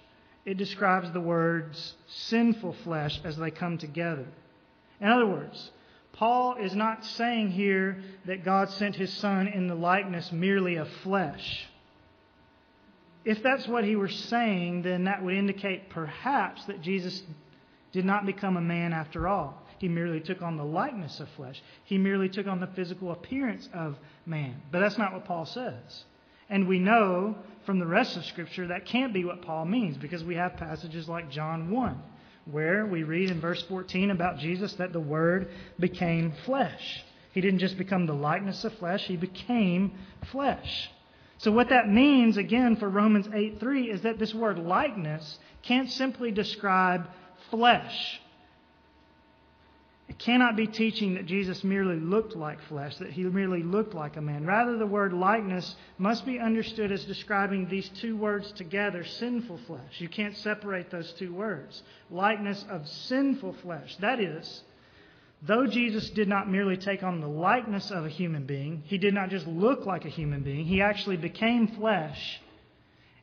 It 0.43 0.57
describes 0.57 1.09
the 1.11 1.21
words 1.21 1.93
sinful 2.07 2.73
flesh 2.83 3.17
as 3.23 3.37
they 3.37 3.49
come 3.49 3.77
together. 3.77 4.27
In 4.99 5.07
other 5.07 5.25
words, 5.25 5.71
Paul 6.11 6.57
is 6.57 6.75
not 6.75 7.05
saying 7.05 7.51
here 7.51 8.03
that 8.25 8.43
God 8.43 8.69
sent 8.71 8.97
his 8.97 9.13
Son 9.13 9.47
in 9.47 9.67
the 9.67 9.75
likeness 9.75 10.33
merely 10.33 10.75
of 10.75 10.89
flesh. 11.01 11.65
If 13.23 13.41
that's 13.41 13.69
what 13.69 13.85
he 13.85 13.95
were 13.95 14.09
saying, 14.09 14.81
then 14.81 15.05
that 15.05 15.23
would 15.23 15.33
indicate 15.33 15.89
perhaps 15.89 16.65
that 16.65 16.81
Jesus 16.81 17.23
did 17.93 18.03
not 18.03 18.25
become 18.25 18.57
a 18.57 18.61
man 18.61 18.91
after 18.91 19.29
all. 19.29 19.61
He 19.77 19.87
merely 19.87 20.19
took 20.19 20.41
on 20.41 20.57
the 20.57 20.63
likeness 20.63 21.19
of 21.19 21.29
flesh. 21.29 21.61
He 21.83 21.97
merely 21.97 22.29
took 22.29 22.47
on 22.47 22.59
the 22.59 22.67
physical 22.67 23.11
appearance 23.11 23.67
of 23.73 23.97
man. 24.25 24.61
But 24.71 24.79
that's 24.79 24.97
not 24.97 25.13
what 25.13 25.25
Paul 25.25 25.45
says. 25.45 26.05
And 26.49 26.67
we 26.67 26.79
know 26.79 27.35
from 27.65 27.79
the 27.79 27.85
rest 27.85 28.15
of 28.15 28.25
Scripture 28.25 28.67
that 28.67 28.85
can't 28.85 29.13
be 29.13 29.25
what 29.25 29.41
Paul 29.41 29.65
means 29.65 29.97
because 29.97 30.23
we 30.23 30.35
have 30.35 30.57
passages 30.57 31.09
like 31.09 31.29
John 31.31 31.71
1, 31.71 32.01
where 32.51 32.85
we 32.85 33.03
read 33.03 33.31
in 33.31 33.41
verse 33.41 33.61
14 33.63 34.11
about 34.11 34.37
Jesus 34.37 34.73
that 34.73 34.93
the 34.93 34.99
Word 34.99 35.49
became 35.79 36.33
flesh. 36.45 37.03
He 37.33 37.41
didn't 37.41 37.59
just 37.59 37.77
become 37.77 38.05
the 38.05 38.13
likeness 38.13 38.63
of 38.63 38.73
flesh, 38.75 39.03
he 39.05 39.17
became 39.17 39.91
flesh. 40.31 40.89
So, 41.37 41.51
what 41.51 41.69
that 41.69 41.89
means, 41.89 42.37
again, 42.37 42.77
for 42.77 42.87
Romans 42.87 43.27
8 43.33 43.59
3, 43.59 43.91
is 43.91 44.01
that 44.03 44.19
this 44.19 44.33
word 44.33 44.57
likeness 44.57 45.37
can't 45.63 45.91
simply 45.91 46.31
describe 46.31 47.09
flesh 47.49 48.21
it 50.17 50.23
cannot 50.23 50.55
be 50.55 50.67
teaching 50.67 51.15
that 51.15 51.25
Jesus 51.25 51.61
merely 51.63 51.97
looked 51.97 52.37
like 52.37 52.61
flesh, 52.69 52.95
that 52.97 53.11
he 53.11 53.23
merely 53.23 53.63
looked 53.63 53.93
like 53.93 54.15
a 54.15 54.21
man. 54.21 54.45
Rather, 54.45 54.77
the 54.77 54.85
word 54.85 55.11
likeness 55.11 55.75
must 55.97 56.25
be 56.25 56.39
understood 56.39 56.91
as 56.91 57.03
describing 57.03 57.67
these 57.67 57.89
two 57.89 58.15
words 58.15 58.51
together 58.53 59.03
sinful 59.03 59.59
flesh. 59.67 59.99
You 59.99 60.07
can't 60.07 60.37
separate 60.37 60.89
those 60.89 61.11
two 61.13 61.33
words. 61.33 61.83
Likeness 62.09 62.63
of 62.69 62.87
sinful 62.87 63.57
flesh. 63.61 63.97
That 63.97 64.21
is, 64.21 64.63
though 65.41 65.67
Jesus 65.67 66.09
did 66.11 66.29
not 66.29 66.49
merely 66.49 66.77
take 66.77 67.03
on 67.03 67.19
the 67.19 67.27
likeness 67.27 67.91
of 67.91 68.05
a 68.05 68.09
human 68.09 68.45
being, 68.45 68.83
he 68.85 68.97
did 68.97 69.13
not 69.13 69.29
just 69.29 69.45
look 69.47 69.85
like 69.85 70.05
a 70.05 70.09
human 70.09 70.43
being, 70.43 70.63
he 70.63 70.81
actually 70.81 71.17
became 71.17 71.67
flesh. 71.67 72.41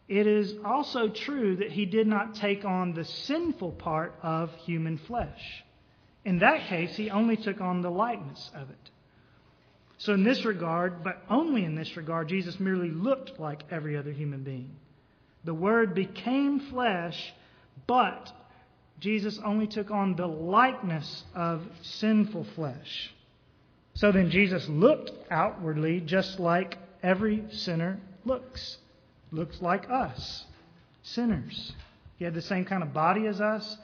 It 0.09 0.27
is 0.27 0.57
also 0.63 1.09
true 1.09 1.57
that 1.57 1.73
he 1.73 1.87
did 1.87 2.07
not 2.07 2.35
take 2.35 2.67
on 2.67 2.93
the 2.93 3.07
sinful 3.07 3.73
part 3.73 4.19
of 4.23 4.55
human 4.57 4.99
flesh. 4.99 5.65
In 6.25 6.39
that 6.39 6.67
case, 6.69 6.97
he 6.97 7.11
only 7.11 7.37
took 7.37 7.61
on 7.61 7.83
the 7.83 7.91
likeness 7.91 8.51
of 8.55 8.71
it. 8.71 8.91
So, 9.99 10.15
in 10.15 10.25
this 10.25 10.45
regard, 10.45 11.05
but 11.05 11.23
only 11.31 11.65
in 11.65 11.75
this 11.75 11.97
regard, 11.97 12.29
Jesus 12.29 12.59
merely 12.59 12.91
looked 12.91 13.39
like 13.39 13.63
every 13.71 13.97
other 13.97 14.11
human 14.11 14.43
being. 14.43 14.71
The 15.45 15.55
Word 15.55 15.95
became 15.95 16.61
flesh, 16.61 17.33
but 17.87 18.33
Jesus 18.99 19.39
only 19.45 19.67
took 19.67 19.91
on 19.91 20.15
the 20.17 20.27
likeness 20.27 21.25
of 21.35 21.63
sinful 21.83 22.45
flesh. 22.57 23.13
So 23.95 24.11
then, 24.11 24.31
Jesus 24.31 24.69
looked 24.69 25.13
outwardly 25.31 26.01
just 26.01 26.41
like 26.41 26.79
every 27.03 27.45
sinner 27.51 28.01
looks. 28.25 28.79
Looks 29.31 29.61
like 29.63 29.89
us, 29.91 30.45
sinners. 31.03 31.73
He 32.19 32.25
had 32.25 32.35
the 32.35 32.43
same 32.43 32.65
kind 32.65 32.83
of 32.83 32.93
body 32.93 33.27
as 33.27 33.41
us. 33.41 33.77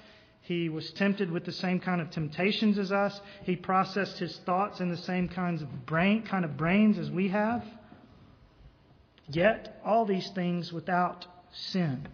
He 0.48 0.70
was 0.70 0.90
tempted 0.92 1.30
with 1.30 1.44
the 1.44 1.52
same 1.52 1.78
kind 1.78 2.00
of 2.00 2.08
temptations 2.08 2.78
as 2.78 2.90
us. 2.90 3.20
He 3.42 3.54
processed 3.54 4.18
his 4.18 4.34
thoughts 4.46 4.80
in 4.80 4.88
the 4.88 4.96
same 4.96 5.28
kinds 5.28 5.60
of 5.60 5.84
brain, 5.84 6.22
kind 6.22 6.42
of 6.42 6.56
brains 6.56 6.96
as 6.96 7.10
we 7.10 7.28
have. 7.28 7.62
Yet, 9.28 9.78
all 9.84 10.06
these 10.06 10.30
things 10.30 10.72
without 10.72 11.26
sin. 11.52 12.08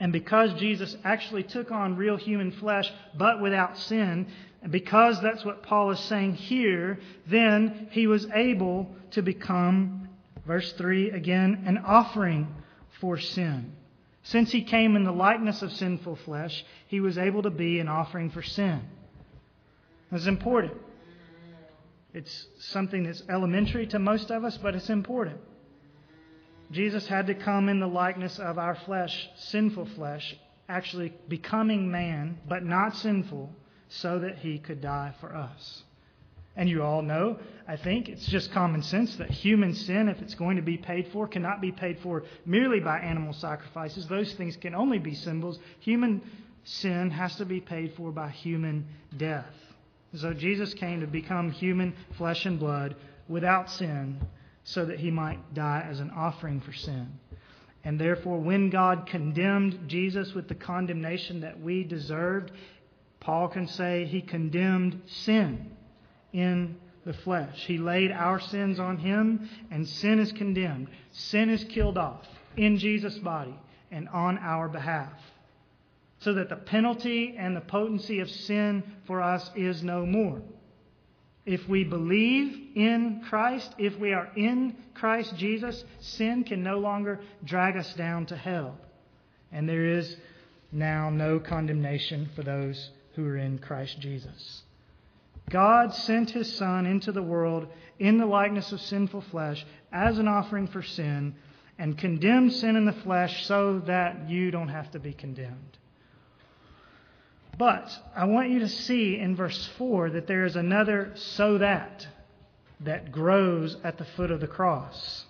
And 0.00 0.10
because 0.10 0.54
Jesus 0.54 0.96
actually 1.04 1.42
took 1.42 1.70
on 1.70 1.98
real 1.98 2.16
human 2.16 2.50
flesh, 2.50 2.90
but 3.14 3.42
without 3.42 3.76
sin, 3.76 4.28
and 4.62 4.72
because 4.72 5.20
that's 5.20 5.44
what 5.44 5.62
Paul 5.62 5.90
is 5.90 6.00
saying 6.00 6.32
here, 6.32 6.98
then 7.26 7.88
he 7.90 8.06
was 8.06 8.26
able 8.32 8.88
to 9.10 9.20
become, 9.20 10.08
verse 10.46 10.72
3 10.72 11.10
again, 11.10 11.64
an 11.66 11.76
offering 11.76 12.48
for 13.02 13.18
sin. 13.18 13.74
Since 14.28 14.52
he 14.52 14.62
came 14.62 14.94
in 14.94 15.04
the 15.04 15.10
likeness 15.10 15.62
of 15.62 15.72
sinful 15.72 16.16
flesh, 16.16 16.62
he 16.86 17.00
was 17.00 17.16
able 17.16 17.44
to 17.44 17.50
be 17.50 17.80
an 17.80 17.88
offering 17.88 18.28
for 18.28 18.42
sin. 18.42 18.82
That's 20.10 20.26
important. 20.26 20.74
It's 22.12 22.46
something 22.58 23.04
that's 23.04 23.22
elementary 23.30 23.86
to 23.86 23.98
most 23.98 24.30
of 24.30 24.44
us, 24.44 24.58
but 24.58 24.74
it's 24.74 24.90
important. 24.90 25.38
Jesus 26.70 27.06
had 27.06 27.28
to 27.28 27.34
come 27.34 27.70
in 27.70 27.80
the 27.80 27.86
likeness 27.86 28.38
of 28.38 28.58
our 28.58 28.74
flesh, 28.74 29.30
sinful 29.36 29.86
flesh, 29.96 30.36
actually 30.68 31.14
becoming 31.28 31.90
man, 31.90 32.38
but 32.46 32.62
not 32.62 32.96
sinful, 32.96 33.50
so 33.88 34.18
that 34.18 34.36
he 34.36 34.58
could 34.58 34.82
die 34.82 35.14
for 35.20 35.34
us. 35.34 35.84
And 36.58 36.68
you 36.68 36.82
all 36.82 37.02
know, 37.02 37.38
I 37.68 37.76
think, 37.76 38.08
it's 38.08 38.26
just 38.26 38.50
common 38.50 38.82
sense 38.82 39.14
that 39.16 39.30
human 39.30 39.74
sin, 39.74 40.08
if 40.08 40.20
it's 40.20 40.34
going 40.34 40.56
to 40.56 40.62
be 40.62 40.76
paid 40.76 41.06
for, 41.12 41.28
cannot 41.28 41.60
be 41.60 41.70
paid 41.70 42.00
for 42.00 42.24
merely 42.44 42.80
by 42.80 42.98
animal 42.98 43.32
sacrifices. 43.32 44.08
Those 44.08 44.34
things 44.34 44.56
can 44.56 44.74
only 44.74 44.98
be 44.98 45.14
symbols. 45.14 45.60
Human 45.78 46.20
sin 46.64 47.12
has 47.12 47.36
to 47.36 47.44
be 47.44 47.60
paid 47.60 47.94
for 47.96 48.10
by 48.10 48.30
human 48.30 48.88
death. 49.16 49.54
So 50.16 50.34
Jesus 50.34 50.74
came 50.74 51.00
to 51.00 51.06
become 51.06 51.52
human 51.52 51.94
flesh 52.16 52.44
and 52.44 52.58
blood 52.58 52.96
without 53.28 53.70
sin 53.70 54.20
so 54.64 54.84
that 54.84 54.98
he 54.98 55.12
might 55.12 55.54
die 55.54 55.86
as 55.88 56.00
an 56.00 56.10
offering 56.10 56.60
for 56.60 56.72
sin. 56.72 57.20
And 57.84 58.00
therefore, 58.00 58.40
when 58.40 58.68
God 58.68 59.06
condemned 59.06 59.88
Jesus 59.88 60.34
with 60.34 60.48
the 60.48 60.56
condemnation 60.56 61.42
that 61.42 61.60
we 61.60 61.84
deserved, 61.84 62.50
Paul 63.20 63.46
can 63.46 63.68
say 63.68 64.06
he 64.06 64.22
condemned 64.22 65.02
sin 65.06 65.76
in 66.32 66.76
the 67.04 67.12
flesh. 67.12 67.64
He 67.66 67.78
laid 67.78 68.12
our 68.12 68.40
sins 68.40 68.78
on 68.78 68.98
him, 68.98 69.48
and 69.70 69.88
sin 69.88 70.18
is 70.18 70.32
condemned. 70.32 70.88
Sin 71.12 71.48
is 71.48 71.64
killed 71.64 71.98
off 71.98 72.26
in 72.56 72.78
Jesus' 72.78 73.18
body 73.18 73.54
and 73.90 74.08
on 74.08 74.38
our 74.38 74.68
behalf. 74.68 75.12
So 76.20 76.34
that 76.34 76.48
the 76.48 76.56
penalty 76.56 77.36
and 77.38 77.56
the 77.56 77.60
potency 77.60 78.20
of 78.20 78.28
sin 78.28 78.82
for 79.06 79.22
us 79.22 79.50
is 79.54 79.82
no 79.82 80.04
more. 80.04 80.42
If 81.46 81.66
we 81.66 81.84
believe 81.84 82.76
in 82.76 83.22
Christ, 83.28 83.74
if 83.78 83.98
we 83.98 84.12
are 84.12 84.30
in 84.36 84.76
Christ 84.94 85.34
Jesus, 85.36 85.82
sin 86.00 86.44
can 86.44 86.62
no 86.62 86.78
longer 86.78 87.20
drag 87.44 87.76
us 87.76 87.94
down 87.94 88.26
to 88.26 88.36
hell. 88.36 88.76
And 89.50 89.66
there 89.66 89.86
is 89.86 90.14
now 90.70 91.08
no 91.08 91.40
condemnation 91.40 92.28
for 92.36 92.42
those 92.42 92.90
who 93.14 93.24
are 93.24 93.38
in 93.38 93.58
Christ 93.58 93.98
Jesus. 93.98 94.62
God 95.48 95.94
sent 95.94 96.30
his 96.30 96.54
Son 96.56 96.86
into 96.86 97.12
the 97.12 97.22
world 97.22 97.68
in 97.98 98.18
the 98.18 98.26
likeness 98.26 98.72
of 98.72 98.80
sinful 98.80 99.22
flesh 99.22 99.64
as 99.92 100.18
an 100.18 100.28
offering 100.28 100.66
for 100.66 100.82
sin 100.82 101.34
and 101.78 101.96
condemned 101.96 102.52
sin 102.52 102.76
in 102.76 102.84
the 102.84 102.92
flesh 102.92 103.46
so 103.46 103.80
that 103.86 104.28
you 104.28 104.50
don't 104.50 104.68
have 104.68 104.90
to 104.90 104.98
be 104.98 105.12
condemned. 105.12 105.78
But 107.56 107.90
I 108.14 108.24
want 108.24 108.50
you 108.50 108.60
to 108.60 108.68
see 108.68 109.18
in 109.18 109.34
verse 109.34 109.68
4 109.78 110.10
that 110.10 110.26
there 110.26 110.44
is 110.44 110.56
another 110.56 111.12
so 111.14 111.58
that 111.58 112.06
that 112.80 113.10
grows 113.10 113.76
at 113.82 113.98
the 113.98 114.04
foot 114.04 114.30
of 114.30 114.40
the 114.40 114.46
cross. 114.46 115.24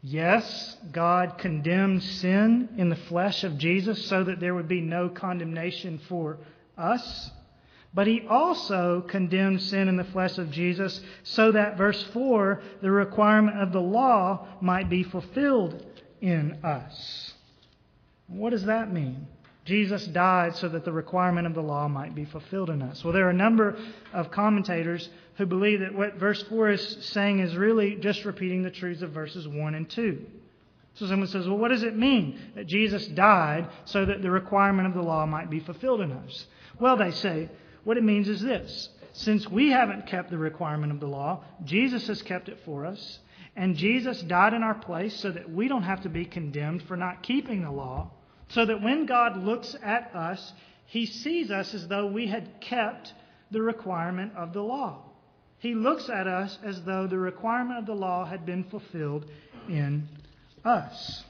Yes, 0.00 0.76
God 0.92 1.38
condemned 1.38 2.04
sin 2.04 2.68
in 2.76 2.88
the 2.88 2.96
flesh 2.96 3.42
of 3.42 3.58
Jesus 3.58 4.06
so 4.06 4.22
that 4.22 4.38
there 4.38 4.54
would 4.54 4.68
be 4.68 4.80
no 4.80 5.08
condemnation 5.08 5.98
for 6.08 6.38
us. 6.76 7.32
But 7.94 8.06
he 8.06 8.26
also 8.28 9.00
condemned 9.00 9.62
sin 9.62 9.88
in 9.88 9.96
the 9.96 10.04
flesh 10.04 10.38
of 10.38 10.50
Jesus 10.50 11.00
so 11.22 11.52
that, 11.52 11.78
verse 11.78 12.02
4, 12.12 12.60
the 12.82 12.90
requirement 12.90 13.58
of 13.58 13.72
the 13.72 13.80
law 13.80 14.46
might 14.60 14.88
be 14.90 15.02
fulfilled 15.02 15.84
in 16.20 16.58
us. 16.64 17.34
What 18.26 18.50
does 18.50 18.64
that 18.64 18.92
mean? 18.92 19.26
Jesus 19.64 20.06
died 20.06 20.56
so 20.56 20.68
that 20.68 20.84
the 20.84 20.92
requirement 20.92 21.46
of 21.46 21.54
the 21.54 21.62
law 21.62 21.88
might 21.88 22.14
be 22.14 22.24
fulfilled 22.24 22.70
in 22.70 22.82
us. 22.82 23.04
Well, 23.04 23.12
there 23.12 23.26
are 23.26 23.30
a 23.30 23.34
number 23.34 23.78
of 24.12 24.30
commentators 24.30 25.08
who 25.36 25.46
believe 25.46 25.80
that 25.80 25.94
what 25.94 26.16
verse 26.16 26.42
4 26.42 26.70
is 26.70 26.98
saying 27.06 27.40
is 27.40 27.54
really 27.54 27.96
just 27.96 28.24
repeating 28.24 28.62
the 28.62 28.70
truths 28.70 29.02
of 29.02 29.10
verses 29.10 29.46
1 29.46 29.74
and 29.74 29.88
2. 29.88 30.24
So 30.94 31.06
someone 31.06 31.28
says, 31.28 31.46
well, 31.46 31.58
what 31.58 31.68
does 31.68 31.84
it 31.84 31.96
mean 31.96 32.40
that 32.56 32.66
Jesus 32.66 33.06
died 33.08 33.68
so 33.84 34.04
that 34.04 34.20
the 34.20 34.30
requirement 34.30 34.88
of 34.88 34.94
the 34.94 35.02
law 35.02 35.26
might 35.26 35.48
be 35.48 35.60
fulfilled 35.60 36.00
in 36.00 36.12
us? 36.12 36.46
Well, 36.80 36.96
they 36.96 37.12
say, 37.12 37.48
what 37.84 37.96
it 37.96 38.04
means 38.04 38.28
is 38.28 38.40
this. 38.40 38.90
Since 39.12 39.48
we 39.48 39.70
haven't 39.70 40.06
kept 40.06 40.30
the 40.30 40.38
requirement 40.38 40.92
of 40.92 41.00
the 41.00 41.08
law, 41.08 41.44
Jesus 41.64 42.06
has 42.06 42.22
kept 42.22 42.48
it 42.48 42.60
for 42.64 42.84
us. 42.86 43.18
And 43.56 43.76
Jesus 43.76 44.22
died 44.22 44.54
in 44.54 44.62
our 44.62 44.74
place 44.74 45.18
so 45.18 45.32
that 45.32 45.50
we 45.50 45.66
don't 45.66 45.82
have 45.82 46.02
to 46.02 46.08
be 46.08 46.24
condemned 46.24 46.82
for 46.84 46.96
not 46.96 47.22
keeping 47.22 47.62
the 47.62 47.70
law 47.70 48.10
so 48.48 48.64
that 48.64 48.82
when 48.82 49.06
God 49.06 49.36
looks 49.36 49.76
at 49.82 50.14
us, 50.14 50.52
he 50.86 51.06
sees 51.06 51.50
us 51.50 51.74
as 51.74 51.86
though 51.88 52.06
we 52.06 52.28
had 52.28 52.60
kept 52.60 53.12
the 53.50 53.60
requirement 53.60 54.32
of 54.36 54.52
the 54.52 54.62
law. 54.62 55.02
He 55.58 55.74
looks 55.74 56.08
at 56.08 56.26
us 56.26 56.58
as 56.62 56.82
though 56.82 57.06
the 57.06 57.18
requirement 57.18 57.78
of 57.80 57.86
the 57.86 57.94
law 57.94 58.24
had 58.24 58.46
been 58.46 58.64
fulfilled 58.64 59.30
in 59.68 60.08
us. 60.64 61.24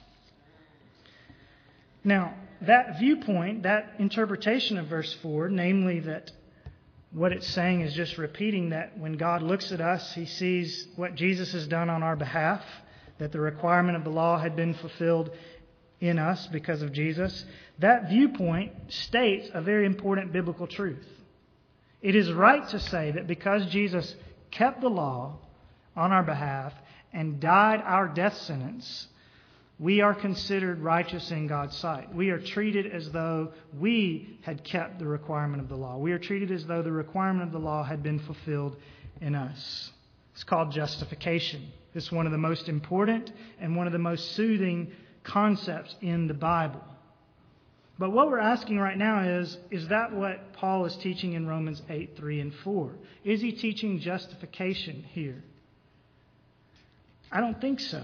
Now, 2.04 2.34
that 2.62 2.98
viewpoint, 2.98 3.62
that 3.62 3.94
interpretation 3.98 4.78
of 4.78 4.86
verse 4.86 5.12
4, 5.22 5.48
namely 5.48 6.00
that 6.00 6.32
what 7.10 7.32
it's 7.32 7.48
saying 7.48 7.80
is 7.80 7.94
just 7.94 8.18
repeating 8.18 8.70
that 8.70 8.98
when 8.98 9.14
God 9.14 9.42
looks 9.42 9.72
at 9.72 9.80
us, 9.80 10.12
he 10.14 10.26
sees 10.26 10.86
what 10.96 11.14
Jesus 11.14 11.52
has 11.52 11.66
done 11.66 11.88
on 11.88 12.02
our 12.02 12.16
behalf, 12.16 12.62
that 13.18 13.32
the 13.32 13.40
requirement 13.40 13.96
of 13.96 14.04
the 14.04 14.10
law 14.10 14.38
had 14.38 14.56
been 14.56 14.74
fulfilled 14.74 15.30
in 16.00 16.18
us 16.18 16.46
because 16.48 16.82
of 16.82 16.92
Jesus, 16.92 17.44
that 17.78 18.08
viewpoint 18.08 18.72
states 18.88 19.48
a 19.54 19.62
very 19.62 19.86
important 19.86 20.32
biblical 20.32 20.66
truth. 20.66 21.04
It 22.02 22.14
is 22.14 22.32
right 22.32 22.68
to 22.68 22.78
say 22.78 23.10
that 23.12 23.26
because 23.26 23.66
Jesus 23.66 24.14
kept 24.50 24.80
the 24.80 24.90
law 24.90 25.38
on 25.96 26.12
our 26.12 26.22
behalf 26.22 26.72
and 27.12 27.40
died 27.40 27.82
our 27.84 28.06
death 28.06 28.36
sentence, 28.36 29.08
we 29.78 30.00
are 30.00 30.14
considered 30.14 30.80
righteous 30.80 31.30
in 31.30 31.46
God's 31.46 31.76
sight. 31.76 32.12
We 32.12 32.30
are 32.30 32.40
treated 32.40 32.86
as 32.86 33.10
though 33.12 33.52
we 33.78 34.38
had 34.42 34.64
kept 34.64 34.98
the 34.98 35.06
requirement 35.06 35.62
of 35.62 35.68
the 35.68 35.76
law. 35.76 35.98
We 35.98 36.12
are 36.12 36.18
treated 36.18 36.50
as 36.50 36.66
though 36.66 36.82
the 36.82 36.90
requirement 36.90 37.44
of 37.44 37.52
the 37.52 37.60
law 37.60 37.84
had 37.84 38.02
been 38.02 38.18
fulfilled 38.18 38.76
in 39.20 39.36
us. 39.36 39.92
It's 40.34 40.42
called 40.42 40.72
justification. 40.72 41.68
It's 41.94 42.10
one 42.10 42.26
of 42.26 42.32
the 42.32 42.38
most 42.38 42.68
important 42.68 43.32
and 43.60 43.76
one 43.76 43.86
of 43.86 43.92
the 43.92 43.98
most 43.98 44.32
soothing 44.32 44.90
concepts 45.22 45.94
in 46.00 46.26
the 46.26 46.34
Bible. 46.34 46.82
But 47.98 48.10
what 48.10 48.30
we're 48.30 48.38
asking 48.38 48.78
right 48.78 48.96
now 48.96 49.22
is 49.22 49.58
is 49.70 49.88
that 49.88 50.12
what 50.12 50.52
Paul 50.54 50.86
is 50.86 50.96
teaching 50.96 51.32
in 51.32 51.46
Romans 51.46 51.82
8, 51.88 52.16
3, 52.16 52.40
and 52.40 52.54
4? 52.54 52.92
Is 53.24 53.40
he 53.40 53.52
teaching 53.52 53.98
justification 53.98 55.04
here? 55.10 55.42
I 57.30 57.40
don't 57.40 57.60
think 57.60 57.80
so. 57.80 58.02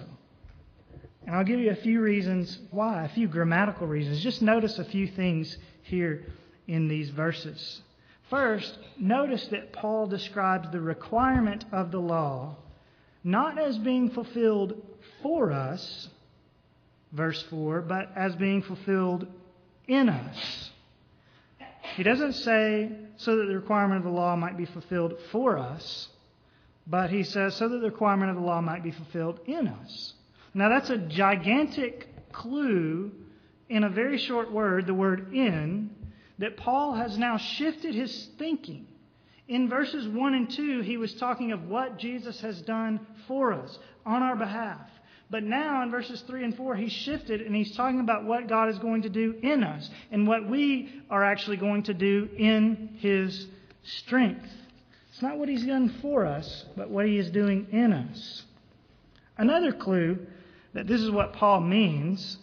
And 1.26 1.34
I'll 1.34 1.44
give 1.44 1.60
you 1.60 1.70
a 1.70 1.76
few 1.76 2.00
reasons 2.00 2.58
why, 2.70 3.04
a 3.04 3.08
few 3.08 3.28
grammatical 3.28 3.86
reasons. 3.86 4.22
Just 4.22 4.42
notice 4.42 4.78
a 4.78 4.84
few 4.84 5.06
things 5.06 5.56
here 5.82 6.24
in 6.66 6.88
these 6.88 7.10
verses. 7.10 7.80
First, 8.30 8.78
notice 8.98 9.46
that 9.48 9.72
Paul 9.72 10.06
describes 10.06 10.70
the 10.70 10.80
requirement 10.80 11.64
of 11.72 11.90
the 11.90 12.00
law 12.00 12.56
not 13.22 13.58
as 13.58 13.78
being 13.78 14.10
fulfilled 14.10 14.82
for 15.22 15.50
us, 15.50 16.08
verse 17.12 17.42
4, 17.44 17.80
but 17.80 18.10
as 18.14 18.36
being 18.36 18.62
fulfilled 18.62 19.26
in 19.88 20.10
us. 20.10 20.70
He 21.96 22.02
doesn't 22.02 22.34
say 22.34 22.90
so 23.16 23.36
that 23.36 23.46
the 23.46 23.54
requirement 23.54 23.98
of 23.98 24.04
the 24.04 24.10
law 24.10 24.36
might 24.36 24.58
be 24.58 24.66
fulfilled 24.66 25.14
for 25.32 25.56
us, 25.56 26.08
but 26.86 27.08
he 27.10 27.22
says 27.22 27.54
so 27.54 27.68
that 27.68 27.78
the 27.78 27.86
requirement 27.86 28.30
of 28.30 28.36
the 28.36 28.42
law 28.42 28.60
might 28.60 28.82
be 28.82 28.90
fulfilled 28.90 29.40
in 29.46 29.68
us. 29.68 30.12
Now 30.54 30.68
that's 30.68 30.90
a 30.90 30.98
gigantic 30.98 32.32
clue 32.32 33.12
in 33.68 33.84
a 33.84 33.88
very 33.88 34.18
short 34.18 34.52
word, 34.52 34.86
the 34.86 34.94
word 34.94 35.34
in, 35.34 35.90
that 36.38 36.56
Paul 36.56 36.94
has 36.94 37.18
now 37.18 37.36
shifted 37.36 37.94
his 37.94 38.28
thinking. 38.38 38.86
In 39.46 39.68
verses 39.68 40.08
1 40.08 40.34
and 40.34 40.50
2, 40.50 40.80
he 40.80 40.96
was 40.96 41.14
talking 41.14 41.52
of 41.52 41.68
what 41.68 41.98
Jesus 41.98 42.40
has 42.40 42.60
done 42.62 43.00
for 43.28 43.52
us 43.52 43.78
on 44.06 44.22
our 44.22 44.36
behalf. 44.36 44.88
But 45.30 45.42
now 45.42 45.82
in 45.82 45.90
verses 45.90 46.22
3 46.22 46.44
and 46.44 46.56
4, 46.56 46.76
he's 46.76 46.92
shifted 46.92 47.40
and 47.40 47.54
he's 47.54 47.74
talking 47.76 48.00
about 48.00 48.24
what 48.24 48.46
God 48.46 48.68
is 48.68 48.78
going 48.78 49.02
to 49.02 49.08
do 49.08 49.34
in 49.42 49.64
us 49.64 49.90
and 50.10 50.26
what 50.26 50.48
we 50.48 51.02
are 51.10 51.24
actually 51.24 51.56
going 51.56 51.82
to 51.84 51.94
do 51.94 52.28
in 52.36 52.96
his 53.00 53.46
strength. 53.82 54.46
It's 55.10 55.22
not 55.22 55.38
what 55.38 55.48
he's 55.48 55.64
done 55.64 55.88
for 56.00 56.26
us, 56.26 56.64
but 56.76 56.90
what 56.90 57.06
he 57.06 57.18
is 57.18 57.30
doing 57.30 57.66
in 57.70 57.92
us. 57.92 58.42
Another 59.36 59.72
clue 59.72 60.26
that 60.74 60.86
this 60.86 61.00
is 61.00 61.10
what 61.10 61.32
Paul 61.32 61.60
means, 61.60 62.36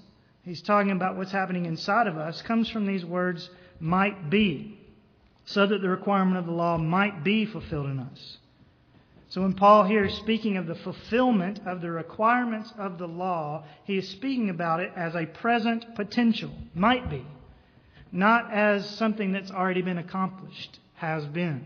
he's 0.44 0.62
talking 0.62 0.92
about 0.92 1.18
what's 1.18 1.32
happening 1.32 1.66
inside 1.66 2.08
of 2.08 2.18
us, 2.18 2.42
comes 2.42 2.70
from 2.70 2.88
these 2.88 3.06
words, 3.06 3.50
might 3.80 4.30
be, 4.30 4.80
so 5.46 5.68
that 5.68 5.82
the 5.82 5.90
requirement 5.90 6.38
of 6.38 6.46
the 6.46 6.52
law 6.52 6.78
might 6.78 7.24
be 7.24 7.46
fulfilled 7.46 7.88
in 7.88 8.00
us. 8.00 8.38
So 9.30 9.42
when 9.42 9.54
Paul 9.54 9.86
here 9.86 10.06
is 10.06 10.14
speaking 10.16 10.58
of 10.58 10.68
the 10.68 10.76
fulfillment 10.76 11.62
of 11.66 11.82
the 11.82 11.92
requirements 11.92 12.74
of 12.78 12.98
the 12.98 13.08
law, 13.08 13.64
he 13.86 13.98
is 13.98 14.10
speaking 14.10 14.50
about 14.50 14.82
it 14.82 14.92
as 14.96 15.16
a 15.16 15.26
present 15.26 15.96
potential, 15.96 16.52
might 16.74 17.10
be, 17.10 17.26
not 18.12 18.52
as 18.52 18.90
something 18.90 19.32
that's 19.32 19.52
already 19.52 19.82
been 19.82 19.98
accomplished, 19.98 20.80
has 20.96 21.26
been. 21.26 21.64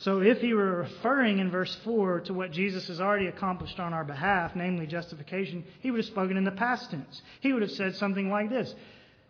So 0.00 0.22
if 0.22 0.40
he 0.40 0.54
were 0.54 0.76
referring 0.76 1.40
in 1.40 1.50
verse 1.50 1.74
4 1.84 2.20
to 2.20 2.34
what 2.34 2.52
Jesus 2.52 2.88
has 2.88 3.02
already 3.02 3.26
accomplished 3.26 3.78
on 3.78 3.92
our 3.92 4.04
behalf, 4.04 4.52
namely 4.56 4.86
justification, 4.86 5.62
he 5.80 5.90
would 5.90 5.98
have 5.98 6.06
spoken 6.06 6.38
in 6.38 6.44
the 6.44 6.50
past 6.50 6.90
tense. 6.90 7.20
He 7.40 7.52
would 7.52 7.60
have 7.60 7.70
said 7.70 7.94
something 7.96 8.30
like 8.30 8.48
this 8.48 8.74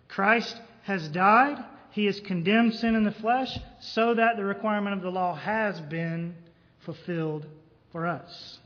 Christ 0.06 0.56
has 0.82 1.08
died, 1.08 1.58
he 1.90 2.04
has 2.06 2.20
condemned 2.20 2.76
sin 2.76 2.94
in 2.94 3.02
the 3.02 3.10
flesh, 3.10 3.58
so 3.80 4.14
that 4.14 4.36
the 4.36 4.44
requirement 4.44 4.96
of 4.96 5.02
the 5.02 5.10
law 5.10 5.34
has 5.34 5.80
been 5.80 6.36
fulfilled 6.84 7.46
for 7.90 8.06
us. 8.06 8.60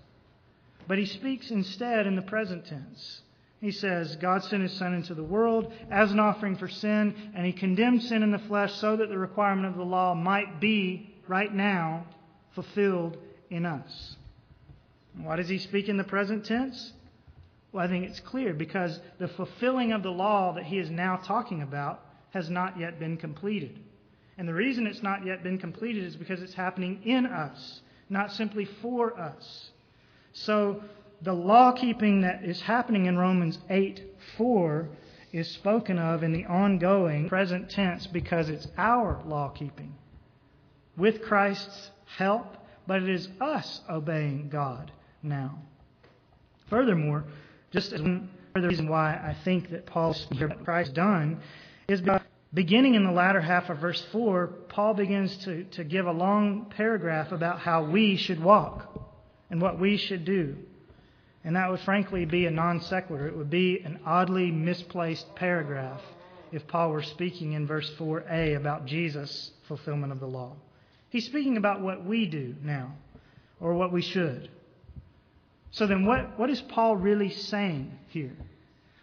But 0.86 0.98
he 0.98 1.06
speaks 1.06 1.50
instead 1.50 2.06
in 2.06 2.16
the 2.16 2.22
present 2.22 2.66
tense. 2.66 3.22
He 3.62 3.70
says, 3.70 4.16
God 4.16 4.44
sent 4.44 4.62
his 4.62 4.74
Son 4.74 4.92
into 4.92 5.14
the 5.14 5.24
world 5.24 5.72
as 5.90 6.12
an 6.12 6.20
offering 6.20 6.56
for 6.56 6.68
sin, 6.68 7.32
and 7.34 7.46
he 7.46 7.52
condemned 7.52 8.02
sin 8.02 8.22
in 8.22 8.30
the 8.30 8.38
flesh 8.40 8.74
so 8.74 8.94
that 8.94 9.08
the 9.08 9.16
requirement 9.16 9.68
of 9.68 9.76
the 9.76 9.84
law 9.84 10.14
might 10.14 10.60
be, 10.60 11.13
right 11.28 11.52
now, 11.52 12.06
fulfilled 12.54 13.16
in 13.50 13.66
us. 13.66 14.16
Why 15.16 15.36
does 15.36 15.48
he 15.48 15.58
speak 15.58 15.88
in 15.88 15.96
the 15.96 16.04
present 16.04 16.44
tense? 16.44 16.92
Well, 17.72 17.84
I 17.84 17.88
think 17.88 18.04
it's 18.04 18.20
clear 18.20 18.52
because 18.52 19.00
the 19.18 19.28
fulfilling 19.28 19.92
of 19.92 20.02
the 20.02 20.10
law 20.10 20.52
that 20.54 20.64
he 20.64 20.78
is 20.78 20.90
now 20.90 21.16
talking 21.16 21.62
about 21.62 22.00
has 22.30 22.50
not 22.50 22.78
yet 22.78 22.98
been 22.98 23.16
completed. 23.16 23.78
And 24.38 24.48
the 24.48 24.54
reason 24.54 24.86
it's 24.86 25.02
not 25.02 25.24
yet 25.24 25.42
been 25.42 25.58
completed 25.58 26.04
is 26.04 26.16
because 26.16 26.42
it's 26.42 26.54
happening 26.54 27.00
in 27.04 27.26
us 27.26 27.80
not 28.08 28.32
simply 28.32 28.64
for 28.64 29.18
us. 29.18 29.70
So 30.32 30.82
the 31.22 31.32
law 31.32 31.72
keeping 31.72 32.22
that 32.22 32.44
is 32.44 32.60
happening 32.60 33.06
in 33.06 33.16
Romans 33.16 33.58
8 33.70 34.02
4 34.36 34.88
is 35.32 35.50
spoken 35.50 35.98
of 35.98 36.22
in 36.22 36.32
the 36.32 36.44
ongoing 36.44 37.28
present 37.28 37.70
tense 37.70 38.06
because 38.06 38.48
it's 38.48 38.68
our 38.78 39.20
law 39.26 39.48
keeping 39.48 39.94
with 40.96 41.22
Christ's 41.22 41.90
help, 42.16 42.56
but 42.86 43.02
it 43.02 43.08
is 43.08 43.28
us 43.40 43.80
obeying 43.90 44.48
God 44.48 44.92
now. 45.22 45.58
Furthermore, 46.68 47.24
just 47.72 47.92
as 47.92 48.00
one 48.00 48.30
further 48.54 48.68
reason 48.68 48.88
why 48.88 49.14
I 49.14 49.36
think 49.44 49.70
that 49.70 49.86
Paul's 49.86 50.26
Christ 50.64 50.94
done 50.94 51.40
is 51.88 52.00
because 52.00 52.22
Beginning 52.54 52.94
in 52.94 53.04
the 53.04 53.10
latter 53.10 53.40
half 53.40 53.68
of 53.68 53.78
verse 53.78 54.00
4, 54.12 54.46
Paul 54.68 54.94
begins 54.94 55.36
to, 55.38 55.64
to 55.72 55.82
give 55.82 56.06
a 56.06 56.12
long 56.12 56.66
paragraph 56.76 57.32
about 57.32 57.58
how 57.58 57.82
we 57.82 58.16
should 58.16 58.40
walk 58.40 59.10
and 59.50 59.60
what 59.60 59.80
we 59.80 59.96
should 59.96 60.24
do. 60.24 60.56
And 61.42 61.56
that 61.56 61.68
would 61.68 61.80
frankly 61.80 62.24
be 62.24 62.46
a 62.46 62.52
non 62.52 62.80
sequitur. 62.80 63.26
It 63.26 63.36
would 63.36 63.50
be 63.50 63.80
an 63.80 63.98
oddly 64.06 64.52
misplaced 64.52 65.34
paragraph 65.34 66.00
if 66.52 66.64
Paul 66.68 66.90
were 66.90 67.02
speaking 67.02 67.54
in 67.54 67.66
verse 67.66 67.90
4a 67.98 68.56
about 68.56 68.86
Jesus' 68.86 69.50
fulfillment 69.66 70.12
of 70.12 70.20
the 70.20 70.26
law. 70.26 70.54
He's 71.14 71.26
speaking 71.26 71.56
about 71.56 71.80
what 71.80 72.04
we 72.04 72.26
do 72.26 72.56
now, 72.64 72.92
or 73.60 73.74
what 73.74 73.92
we 73.92 74.02
should. 74.02 74.50
So 75.70 75.86
then, 75.86 76.04
what, 76.06 76.36
what 76.36 76.50
is 76.50 76.60
Paul 76.62 76.96
really 76.96 77.30
saying 77.30 77.96
here? 78.08 78.32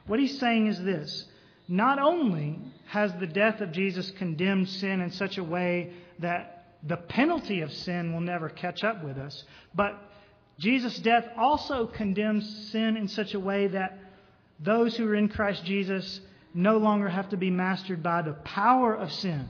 What 0.08 0.20
he's 0.20 0.38
saying 0.38 0.68
is 0.68 0.78
this 0.84 1.28
not 1.70 2.00
only 2.00 2.60
has 2.88 3.14
the 3.14 3.28
death 3.28 3.62
of 3.62 3.72
Jesus 3.72 4.12
condemned 4.12 4.68
sin 4.68 5.00
in 5.00 5.10
such 5.10 5.38
a 5.38 5.44
way 5.46 5.94
that 6.20 6.76
the 6.84 6.98
penalty 6.98 7.62
of 7.62 7.72
sin 7.72 8.12
will 8.12 8.20
never 8.20 8.50
catch 8.50 8.84
up 8.84 9.06
with 9.06 9.18
us, 9.18 9.46
but 9.74 9.98
Jesus' 10.60 11.00
death 11.00 11.30
also 11.38 11.88
condemns 11.88 12.72
sin 12.74 12.98
in 12.98 13.08
such 13.08 13.36
a 13.36 13.40
way 13.40 13.68
that 13.68 13.98
those 14.60 14.98
who 14.98 15.08
are 15.08 15.16
in 15.16 15.30
Christ 15.30 15.64
Jesus 15.64 16.20
no 16.54 16.76
longer 16.76 17.08
have 17.08 17.30
to 17.30 17.38
be 17.38 17.50
mastered 17.50 18.04
by 18.04 18.22
the 18.22 18.34
power 18.34 18.94
of 18.94 19.14
sin. 19.14 19.48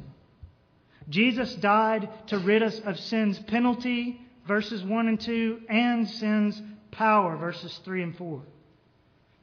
Jesus 1.10 1.54
died 1.56 2.10
to 2.28 2.40
rid 2.40 2.64
us 2.64 2.80
of 2.86 3.00
sin's 3.00 3.40
penalty, 3.40 4.22
verses 4.48 4.84
1 4.84 5.08
and 5.08 5.20
2, 5.20 5.62
and 5.70 6.10
sin's 6.10 6.62
power, 6.92 7.38
verses 7.38 7.80
3 7.84 8.04
and 8.04 8.18
4. 8.18 8.42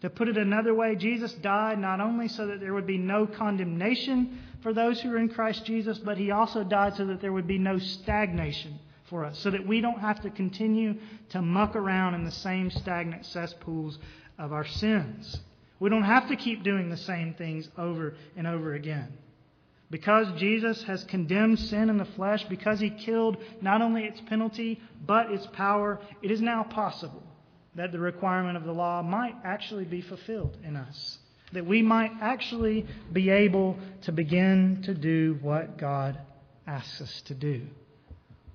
To 0.03 0.11
put 0.11 0.29
it 0.29 0.39
another 0.39 0.75
way, 0.75 0.95
Jesus 0.95 1.33
died 1.35 1.79
not 1.79 2.01
only 2.01 2.29
so 2.29 2.47
that 2.47 2.61
there 2.61 2.75
would 2.75 2.87
be 2.87 2.99
no 2.99 3.27
condemnation 3.27 4.39
for 4.63 4.73
those 4.73 5.01
who 5.01 5.13
are 5.13 5.19
in 5.19 5.29
Christ 5.29 5.65
Jesus, 5.65 5.99
but 5.99 6.17
he 6.17 6.31
also 6.31 6.63
died 6.63 6.95
so 6.97 7.07
that 7.07 7.21
there 7.21 7.33
would 7.33 7.49
be 7.49 7.59
no 7.59 7.79
stagnation 7.79 8.79
for 9.09 9.25
us, 9.25 9.39
so 9.39 9.51
that 9.51 9.67
we 9.67 9.81
don't 9.81 10.01
have 10.01 10.21
to 10.23 10.31
continue 10.31 10.95
to 11.31 11.43
muck 11.43 11.75
around 11.75 12.15
in 12.15 12.25
the 12.25 12.31
same 12.31 12.71
stagnant 12.71 13.27
cesspools 13.27 13.99
of 14.39 14.53
our 14.53 14.67
sins. 14.67 15.41
We 15.81 15.91
don't 15.91 16.03
have 16.03 16.29
to 16.29 16.37
keep 16.37 16.63
doing 16.63 16.91
the 16.91 16.97
same 16.97 17.35
things 17.35 17.69
over 17.77 18.15
and 18.37 18.47
over 18.47 18.75
again. 18.75 19.09
Because 19.91 20.27
Jesus 20.39 20.83
has 20.85 21.03
condemned 21.05 21.59
sin 21.59 21.89
in 21.89 21.97
the 21.97 22.05
flesh, 22.05 22.45
because 22.45 22.79
he 22.79 22.91
killed 22.91 23.39
not 23.63 23.81
only 23.81 24.05
its 24.05 24.21
penalty, 24.23 24.81
but 25.07 25.31
its 25.31 25.47
power, 25.49 25.99
it 26.23 26.31
is 26.31 26.43
now 26.43 26.63
possible 26.63 27.23
that 27.75 27.93
the 27.93 27.99
requirement 27.99 28.57
of 28.57 28.65
the 28.65 28.73
law 28.73 29.03
might 29.03 29.35
actually 29.45 29.85
be 29.85 30.03
fulfilled 30.03 30.59
in 30.63 30.77
us. 30.77 31.19
That 31.53 31.65
we 31.65 31.81
might 31.81 32.11
actually 32.21 32.87
be 33.13 33.31
able 33.31 33.79
to 34.03 34.13
begin 34.13 34.83
to 34.85 34.93
do 34.93 35.39
what 35.41 35.79
God 35.79 36.19
asks 36.67 37.01
us 37.01 37.23
to 37.23 37.35
do. 37.35 37.63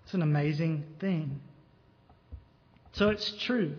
It's 0.03 0.13
an 0.13 0.21
amazing 0.21 0.83
thing. 0.99 1.41
So 2.91 3.09
it's 3.09 3.31
true. 3.43 3.75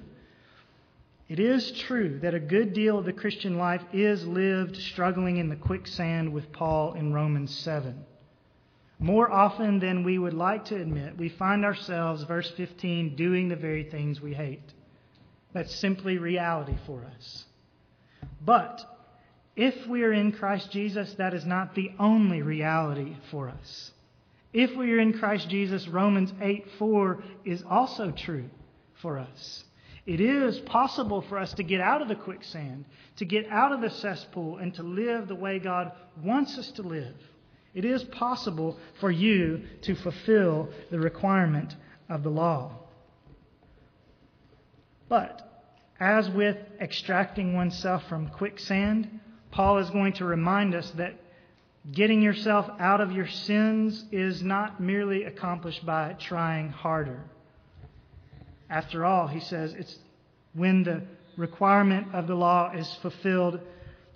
It 1.28 1.40
is 1.40 1.72
true 1.72 2.18
that 2.20 2.34
a 2.34 2.40
good 2.40 2.74
deal 2.74 2.98
of 2.98 3.06
the 3.06 3.12
Christian 3.12 3.56
life 3.56 3.82
is 3.92 4.26
lived 4.26 4.76
struggling 4.76 5.38
in 5.38 5.48
the 5.48 5.56
quicksand 5.56 6.32
with 6.32 6.52
Paul 6.52 6.92
in 6.94 7.14
Romans 7.14 7.56
7. 7.60 8.04
More 8.98 9.30
often 9.30 9.80
than 9.80 10.04
we 10.04 10.18
would 10.18 10.34
like 10.34 10.66
to 10.66 10.80
admit, 10.80 11.16
we 11.16 11.30
find 11.30 11.64
ourselves, 11.64 12.22
verse 12.24 12.50
15, 12.50 13.16
doing 13.16 13.48
the 13.48 13.56
very 13.56 13.84
things 13.84 14.20
we 14.20 14.34
hate. 14.34 14.72
That's 15.54 15.74
simply 15.74 16.18
reality 16.18 16.76
for 16.86 17.04
us. 17.16 17.46
But 18.44 18.84
if 19.56 19.86
we 19.86 20.02
are 20.02 20.12
in 20.12 20.32
Christ 20.32 20.70
Jesus, 20.70 21.14
that 21.14 21.32
is 21.32 21.46
not 21.46 21.74
the 21.74 21.92
only 21.98 22.42
reality 22.42 23.16
for 23.30 23.48
us. 23.48 23.92
If 24.52 24.76
we 24.76 24.92
are 24.92 25.00
in 25.00 25.18
Christ 25.18 25.48
Jesus, 25.48 25.88
Romans 25.88 26.32
8 26.40 26.66
4 26.78 27.24
is 27.44 27.64
also 27.68 28.10
true 28.10 28.50
for 29.00 29.18
us. 29.18 29.64
It 30.06 30.20
is 30.20 30.58
possible 30.60 31.22
for 31.22 31.38
us 31.38 31.54
to 31.54 31.62
get 31.62 31.80
out 31.80 32.02
of 32.02 32.08
the 32.08 32.14
quicksand, 32.14 32.84
to 33.16 33.24
get 33.24 33.48
out 33.48 33.72
of 33.72 33.80
the 33.80 33.90
cesspool, 33.90 34.58
and 34.58 34.74
to 34.74 34.82
live 34.82 35.28
the 35.28 35.34
way 35.34 35.58
God 35.58 35.92
wants 36.22 36.58
us 36.58 36.70
to 36.72 36.82
live. 36.82 37.14
It 37.72 37.84
is 37.84 38.04
possible 38.04 38.78
for 39.00 39.10
you 39.10 39.62
to 39.82 39.94
fulfill 39.94 40.68
the 40.90 40.98
requirement 40.98 41.74
of 42.08 42.22
the 42.22 42.30
law. 42.30 42.72
But 45.08 45.40
as 45.98 46.28
with 46.28 46.56
extracting 46.80 47.54
oneself 47.54 48.06
from 48.08 48.28
quicksand, 48.28 49.20
Paul 49.50 49.78
is 49.78 49.90
going 49.90 50.12
to 50.14 50.24
remind 50.24 50.74
us 50.74 50.90
that 50.92 51.18
getting 51.92 52.20
yourself 52.20 52.68
out 52.78 53.00
of 53.00 53.12
your 53.12 53.28
sins 53.28 54.04
is 54.12 54.42
not 54.42 54.80
merely 54.80 55.24
accomplished 55.24 55.84
by 55.86 56.14
trying 56.14 56.70
harder. 56.70 57.24
After 58.74 59.04
all, 59.04 59.28
he 59.28 59.38
says, 59.38 59.72
it's 59.74 59.96
when 60.52 60.82
the 60.82 61.02
requirement 61.36 62.12
of 62.12 62.26
the 62.26 62.34
law 62.34 62.72
is 62.72 62.92
fulfilled 63.02 63.60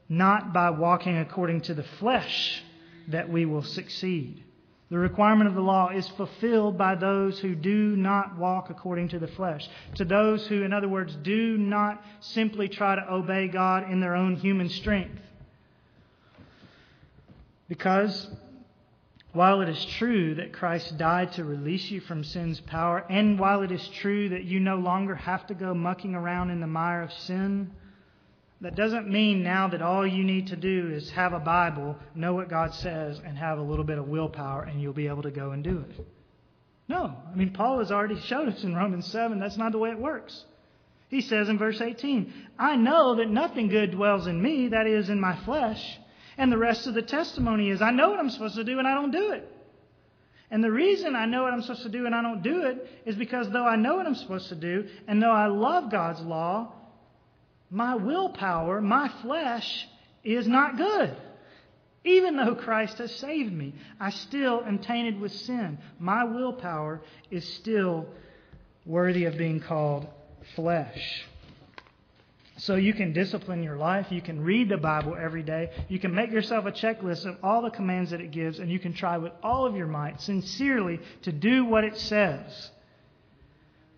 not 0.08 0.52
by 0.52 0.70
walking 0.70 1.16
according 1.16 1.60
to 1.60 1.74
the 1.74 1.84
flesh 2.00 2.64
that 3.06 3.28
we 3.28 3.44
will 3.44 3.62
succeed. 3.62 4.42
The 4.90 4.98
requirement 4.98 5.48
of 5.48 5.54
the 5.54 5.60
law 5.60 5.90
is 5.90 6.08
fulfilled 6.08 6.76
by 6.76 6.96
those 6.96 7.38
who 7.38 7.54
do 7.54 7.94
not 7.94 8.36
walk 8.36 8.68
according 8.68 9.10
to 9.10 9.20
the 9.20 9.28
flesh. 9.28 9.68
To 9.94 10.04
those 10.04 10.44
who, 10.48 10.64
in 10.64 10.72
other 10.72 10.88
words, 10.88 11.14
do 11.22 11.56
not 11.56 12.02
simply 12.18 12.68
try 12.68 12.96
to 12.96 13.12
obey 13.12 13.46
God 13.46 13.88
in 13.88 14.00
their 14.00 14.16
own 14.16 14.34
human 14.34 14.70
strength. 14.70 15.20
Because 17.68 18.26
while 19.38 19.60
it 19.60 19.68
is 19.68 19.84
true 20.00 20.34
that 20.34 20.52
Christ 20.52 20.98
died 20.98 21.30
to 21.34 21.44
release 21.44 21.92
you 21.92 22.00
from 22.00 22.24
sin's 22.24 22.58
power, 22.62 23.06
and 23.08 23.38
while 23.38 23.62
it 23.62 23.70
is 23.70 23.86
true 24.00 24.30
that 24.30 24.42
you 24.42 24.58
no 24.58 24.74
longer 24.74 25.14
have 25.14 25.46
to 25.46 25.54
go 25.54 25.72
mucking 25.72 26.16
around 26.16 26.50
in 26.50 26.58
the 26.58 26.66
mire 26.66 27.02
of 27.02 27.12
sin, 27.12 27.70
that 28.62 28.74
doesn't 28.74 29.08
mean 29.08 29.44
now 29.44 29.68
that 29.68 29.80
all 29.80 30.04
you 30.04 30.24
need 30.24 30.48
to 30.48 30.56
do 30.56 30.90
is 30.92 31.08
have 31.10 31.34
a 31.34 31.38
Bible, 31.38 31.94
know 32.16 32.34
what 32.34 32.50
God 32.50 32.74
says, 32.74 33.20
and 33.24 33.38
have 33.38 33.58
a 33.58 33.62
little 33.62 33.84
bit 33.84 33.98
of 33.98 34.08
willpower, 34.08 34.64
and 34.64 34.82
you'll 34.82 34.92
be 34.92 35.06
able 35.06 35.22
to 35.22 35.30
go 35.30 35.52
and 35.52 35.62
do 35.62 35.84
it. 35.88 36.04
No. 36.88 37.14
I 37.32 37.36
mean, 37.36 37.52
Paul 37.52 37.78
has 37.78 37.92
already 37.92 38.20
showed 38.22 38.48
us 38.48 38.64
in 38.64 38.74
Romans 38.74 39.06
7 39.06 39.38
that's 39.38 39.56
not 39.56 39.70
the 39.70 39.78
way 39.78 39.90
it 39.90 40.00
works. 40.00 40.46
He 41.10 41.20
says 41.20 41.48
in 41.48 41.58
verse 41.58 41.80
18, 41.80 42.32
I 42.58 42.74
know 42.74 43.14
that 43.14 43.30
nothing 43.30 43.68
good 43.68 43.92
dwells 43.92 44.26
in 44.26 44.42
me, 44.42 44.66
that 44.70 44.88
is, 44.88 45.08
in 45.08 45.20
my 45.20 45.36
flesh. 45.44 46.00
And 46.38 46.52
the 46.52 46.56
rest 46.56 46.86
of 46.86 46.94
the 46.94 47.02
testimony 47.02 47.70
is, 47.70 47.82
I 47.82 47.90
know 47.90 48.10
what 48.10 48.20
I'm 48.20 48.30
supposed 48.30 48.54
to 48.54 48.64
do 48.64 48.78
and 48.78 48.86
I 48.86 48.94
don't 48.94 49.10
do 49.10 49.32
it. 49.32 49.52
And 50.50 50.64
the 50.64 50.70
reason 50.70 51.14
I 51.14 51.26
know 51.26 51.42
what 51.42 51.52
I'm 51.52 51.60
supposed 51.60 51.82
to 51.82 51.90
do 51.90 52.06
and 52.06 52.14
I 52.14 52.22
don't 52.22 52.42
do 52.42 52.62
it 52.62 53.02
is 53.04 53.16
because 53.16 53.50
though 53.50 53.66
I 53.66 53.76
know 53.76 53.96
what 53.96 54.06
I'm 54.06 54.14
supposed 54.14 54.48
to 54.48 54.54
do 54.54 54.86
and 55.06 55.22
though 55.22 55.32
I 55.32 55.48
love 55.48 55.90
God's 55.90 56.20
law, 56.20 56.72
my 57.70 57.96
willpower, 57.96 58.80
my 58.80 59.08
flesh, 59.20 59.86
is 60.24 60.46
not 60.46 60.76
good. 60.76 61.14
Even 62.04 62.36
though 62.36 62.54
Christ 62.54 62.98
has 62.98 63.14
saved 63.16 63.52
me, 63.52 63.74
I 64.00 64.10
still 64.10 64.62
am 64.64 64.78
tainted 64.78 65.20
with 65.20 65.32
sin. 65.32 65.78
My 65.98 66.24
willpower 66.24 67.02
is 67.30 67.46
still 67.54 68.06
worthy 68.86 69.24
of 69.24 69.36
being 69.36 69.60
called 69.60 70.06
flesh. 70.54 71.24
So 72.58 72.74
you 72.74 72.92
can 72.92 73.12
discipline 73.12 73.62
your 73.62 73.76
life. 73.76 74.10
You 74.10 74.20
can 74.20 74.40
read 74.40 74.68
the 74.68 74.76
Bible 74.76 75.16
every 75.18 75.44
day. 75.44 75.70
You 75.88 76.00
can 76.00 76.12
make 76.12 76.32
yourself 76.32 76.66
a 76.66 76.72
checklist 76.72 77.24
of 77.24 77.36
all 77.42 77.62
the 77.62 77.70
commands 77.70 78.10
that 78.10 78.20
it 78.20 78.32
gives, 78.32 78.58
and 78.58 78.70
you 78.70 78.80
can 78.80 78.92
try 78.92 79.16
with 79.16 79.32
all 79.44 79.64
of 79.64 79.76
your 79.76 79.86
might, 79.86 80.20
sincerely, 80.20 80.98
to 81.22 81.30
do 81.30 81.64
what 81.64 81.84
it 81.84 81.96
says. 81.96 82.70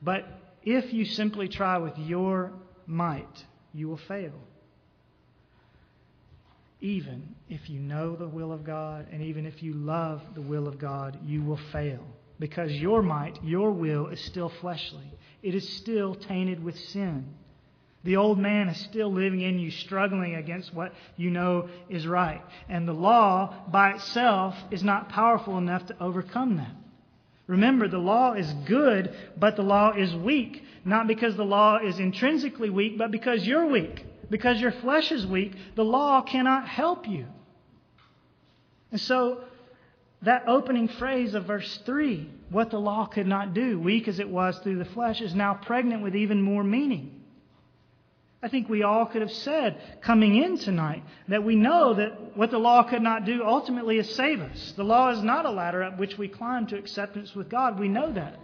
But 0.03 0.27
if 0.63 0.93
you 0.93 1.07
simply 1.07 1.49
try 1.49 1.79
with 1.79 1.97
your 1.97 2.53
might, 2.87 3.45
you 3.73 3.89
will 3.89 3.97
fail. 3.97 4.35
Even 6.83 7.35
if 7.49 7.71
you 7.71 7.81
know 7.81 8.15
the 8.15 8.29
will 8.29 8.53
of 8.53 8.65
God, 8.65 9.07
and 9.11 9.23
even 9.23 9.47
if 9.47 9.63
you 9.63 9.73
love 9.73 10.21
the 10.35 10.43
will 10.43 10.69
of 10.69 10.79
God, 10.79 11.19
you 11.25 11.43
will 11.43 11.61
fail. 11.73 12.05
Because 12.39 12.73
your 12.73 13.03
might, 13.03 13.43
your 13.43 13.71
will, 13.71 14.09
is 14.09 14.21
still 14.21 14.51
fleshly. 14.61 15.13
It 15.43 15.55
is 15.55 15.67
still 15.79 16.15
tainted 16.15 16.63
with 16.63 16.79
sin. 16.79 17.35
The 18.03 18.17
old 18.17 18.39
man 18.39 18.69
is 18.69 18.79
still 18.79 19.13
living 19.13 19.43
in 19.43 19.59
you, 19.59 19.71
struggling 19.71 20.35
against 20.35 20.73
what 20.73 20.95
you 21.17 21.31
know 21.31 21.69
is 21.91 22.07
right. 22.07 22.43
And 22.69 22.89
the 22.89 22.95
law 22.95 23.55
by 23.71 23.93
itself 23.93 24.57
is 24.71 24.83
not 24.83 25.11
powerful 25.11 25.59
enough 25.59 25.87
to 25.87 26.03
overcome 26.03 26.57
that. 26.57 26.75
Remember, 27.47 27.89
the 27.89 27.99
law 27.99 28.33
is 28.33 28.51
good, 28.65 29.15
but 29.37 29.57
the 29.57 29.63
law 29.63 29.93
is 29.93 30.15
weak. 30.15 30.63
Not 30.85 31.09
because 31.09 31.37
the 31.37 31.45
law 31.45 31.79
is 31.79 31.99
intrinsically 31.99 32.71
weak, 32.71 32.97
but 32.97 33.11
because 33.11 33.47
you're 33.47 33.67
weak. 33.67 34.07
Because 34.31 34.61
your 34.61 34.73
flesh 34.73 35.13
is 35.13 35.27
weak, 35.27 35.53
the 35.75 35.85
law 35.85 36.23
cannot 36.23 36.69
help 36.69 37.07
you. 37.07 37.27
And 38.93 39.01
so, 39.01 39.43
that 40.23 40.45
opening 40.47 40.89
phrase 40.89 41.35
of 41.35 41.45
verse 41.45 41.81
3, 41.85 42.31
what 42.51 42.71
the 42.71 42.79
law 42.79 43.07
could 43.07 43.27
not 43.27 43.53
do, 43.53 43.79
weak 43.79 44.09
as 44.09 44.21
it 44.21 44.29
was 44.29 44.59
through 44.61 44.79
the 44.79 44.85
flesh, 44.85 45.21
is 45.21 45.35
now 45.35 45.55
pregnant 45.55 46.03
with 46.03 46.15
even 46.15 46.41
more 46.41 46.65
meaning. 46.65 47.20
I 48.43 48.49
think 48.49 48.71
we 48.71 48.83
all 48.83 49.05
could 49.05 49.21
have 49.21 49.33
said 49.33 50.01
coming 50.01 50.37
in 50.37 50.57
tonight 50.57 51.03
that 51.29 51.45
we 51.45 51.57
know 51.57 51.93
that 51.95 52.37
what 52.37 52.51
the 52.51 52.59
law 52.59 52.83
could 52.83 53.03
not 53.03 53.27
do 53.27 53.45
ultimately 53.45 53.99
is 53.99 54.15
save 54.15 54.41
us. 54.41 54.73
The 54.77 54.85
law 54.85 55.11
is 55.11 55.23
not 55.23 55.45
a 55.45 55.51
ladder 55.51 55.83
up 55.83 55.99
which 55.99 56.17
we 56.17 56.29
climb 56.29 56.67
to 56.69 56.79
acceptance 56.79 57.35
with 57.35 57.51
God. 57.51 57.79
We 57.79 57.89
know 57.89 58.11
that. 58.13 58.41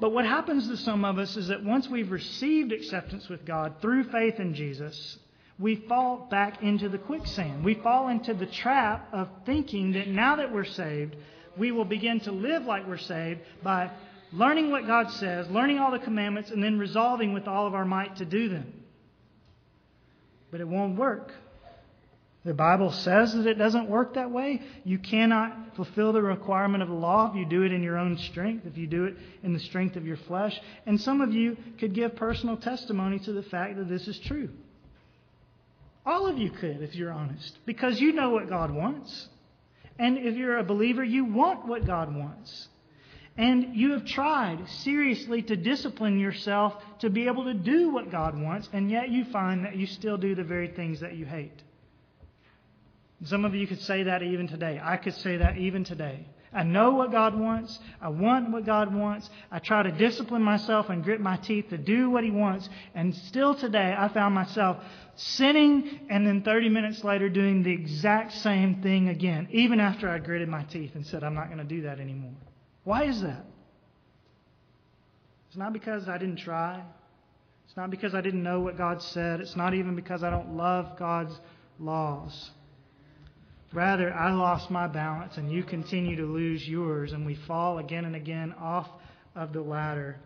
But 0.00 0.12
what 0.12 0.24
happens 0.24 0.68
to 0.68 0.78
some 0.78 1.04
of 1.04 1.18
us 1.18 1.36
is 1.36 1.48
that 1.48 1.62
once 1.62 1.88
we've 1.88 2.10
received 2.10 2.72
acceptance 2.72 3.28
with 3.28 3.44
God 3.44 3.74
through 3.82 4.04
faith 4.04 4.40
in 4.40 4.54
Jesus, 4.54 5.18
we 5.58 5.76
fall 5.76 6.28
back 6.30 6.62
into 6.62 6.88
the 6.88 6.98
quicksand. 6.98 7.64
We 7.64 7.74
fall 7.74 8.08
into 8.08 8.32
the 8.32 8.46
trap 8.46 9.08
of 9.12 9.28
thinking 9.44 9.92
that 9.92 10.08
now 10.08 10.36
that 10.36 10.54
we're 10.54 10.64
saved, 10.64 11.16
we 11.58 11.70
will 11.70 11.84
begin 11.84 12.20
to 12.20 12.32
live 12.32 12.62
like 12.64 12.86
we're 12.86 12.96
saved 12.96 13.40
by 13.62 13.90
learning 14.32 14.70
what 14.70 14.86
God 14.86 15.10
says, 15.10 15.50
learning 15.50 15.80
all 15.80 15.90
the 15.90 15.98
commandments, 15.98 16.50
and 16.50 16.62
then 16.62 16.78
resolving 16.78 17.34
with 17.34 17.46
all 17.46 17.66
of 17.66 17.74
our 17.74 17.84
might 17.84 18.16
to 18.16 18.24
do 18.24 18.48
them 18.48 18.72
but 20.50 20.60
it 20.60 20.68
won't 20.68 20.98
work. 20.98 21.32
The 22.44 22.54
Bible 22.54 22.92
says 22.92 23.34
that 23.34 23.46
it 23.46 23.58
doesn't 23.58 23.90
work 23.90 24.14
that 24.14 24.30
way. 24.30 24.62
You 24.84 24.98
cannot 24.98 25.76
fulfill 25.76 26.12
the 26.12 26.22
requirement 26.22 26.82
of 26.82 26.88
the 26.88 26.94
law 26.94 27.28
if 27.28 27.36
you 27.36 27.44
do 27.44 27.62
it 27.62 27.72
in 27.72 27.82
your 27.82 27.98
own 27.98 28.16
strength, 28.16 28.64
if 28.64 28.78
you 28.78 28.86
do 28.86 29.04
it 29.04 29.16
in 29.42 29.52
the 29.52 29.60
strength 29.60 29.96
of 29.96 30.06
your 30.06 30.16
flesh. 30.16 30.58
And 30.86 31.00
some 31.00 31.20
of 31.20 31.34
you 31.34 31.56
could 31.78 31.94
give 31.94 32.16
personal 32.16 32.56
testimony 32.56 33.18
to 33.20 33.32
the 33.32 33.42
fact 33.42 33.76
that 33.76 33.88
this 33.88 34.06
is 34.08 34.18
true. 34.20 34.50
All 36.06 36.26
of 36.26 36.38
you 36.38 36.50
could, 36.50 36.80
if 36.80 36.94
you're 36.94 37.12
honest, 37.12 37.58
because 37.66 38.00
you 38.00 38.12
know 38.12 38.30
what 38.30 38.48
God 38.48 38.70
wants. 38.70 39.28
And 39.98 40.16
if 40.16 40.36
you're 40.36 40.58
a 40.58 40.64
believer, 40.64 41.04
you 41.04 41.24
want 41.24 41.66
what 41.66 41.86
God 41.86 42.14
wants. 42.14 42.68
And 43.38 43.76
you 43.76 43.92
have 43.92 44.04
tried 44.04 44.68
seriously 44.68 45.42
to 45.42 45.56
discipline 45.56 46.18
yourself 46.18 46.74
to 46.98 47.08
be 47.08 47.28
able 47.28 47.44
to 47.44 47.54
do 47.54 47.90
what 47.90 48.10
God 48.10 48.36
wants, 48.36 48.68
and 48.72 48.90
yet 48.90 49.10
you 49.10 49.24
find 49.26 49.64
that 49.64 49.76
you 49.76 49.86
still 49.86 50.18
do 50.18 50.34
the 50.34 50.42
very 50.42 50.66
things 50.66 50.98
that 51.00 51.14
you 51.14 51.24
hate. 51.24 51.62
Some 53.24 53.44
of 53.44 53.54
you 53.54 53.68
could 53.68 53.80
say 53.80 54.02
that 54.02 54.24
even 54.24 54.48
today. 54.48 54.80
I 54.82 54.96
could 54.96 55.14
say 55.14 55.36
that 55.36 55.56
even 55.56 55.84
today. 55.84 56.26
I 56.52 56.64
know 56.64 56.92
what 56.92 57.12
God 57.12 57.38
wants. 57.38 57.78
I 58.00 58.08
want 58.08 58.50
what 58.50 58.66
God 58.66 58.92
wants. 58.92 59.28
I 59.52 59.60
try 59.60 59.84
to 59.84 59.92
discipline 59.92 60.42
myself 60.42 60.88
and 60.88 61.04
grit 61.04 61.20
my 61.20 61.36
teeth 61.36 61.68
to 61.70 61.78
do 61.78 62.10
what 62.10 62.24
He 62.24 62.32
wants. 62.32 62.68
And 62.94 63.14
still 63.14 63.54
today, 63.54 63.94
I 63.96 64.08
found 64.08 64.34
myself 64.34 64.78
sinning 65.14 66.00
and 66.10 66.26
then 66.26 66.42
30 66.42 66.70
minutes 66.70 67.04
later 67.04 67.28
doing 67.28 67.62
the 67.62 67.72
exact 67.72 68.32
same 68.32 68.82
thing 68.82 69.08
again, 69.08 69.46
even 69.52 69.78
after 69.78 70.08
I 70.08 70.18
gritted 70.18 70.48
my 70.48 70.64
teeth 70.64 70.92
and 70.94 71.06
said, 71.06 71.22
I'm 71.22 71.34
not 71.34 71.46
going 71.46 71.58
to 71.58 71.64
do 71.64 71.82
that 71.82 72.00
anymore. 72.00 72.34
Why 72.88 73.04
is 73.04 73.20
that? 73.20 73.44
It's 75.48 75.58
not 75.58 75.74
because 75.74 76.08
I 76.08 76.16
didn't 76.16 76.38
try. 76.38 76.82
It's 77.66 77.76
not 77.76 77.90
because 77.90 78.14
I 78.14 78.22
didn't 78.22 78.42
know 78.42 78.60
what 78.60 78.78
God 78.78 79.02
said. 79.02 79.42
It's 79.42 79.54
not 79.54 79.74
even 79.74 79.94
because 79.94 80.22
I 80.22 80.30
don't 80.30 80.56
love 80.56 80.98
God's 80.98 81.38
laws. 81.78 82.50
Rather, 83.74 84.10
I 84.10 84.32
lost 84.32 84.70
my 84.70 84.86
balance 84.86 85.36
and 85.36 85.52
you 85.52 85.64
continue 85.64 86.16
to 86.16 86.24
lose 86.24 86.66
yours, 86.66 87.12
and 87.12 87.26
we 87.26 87.34
fall 87.46 87.76
again 87.76 88.06
and 88.06 88.16
again 88.16 88.54
off 88.58 88.88
of 89.36 89.52
the 89.52 89.60
ladder 89.60 90.16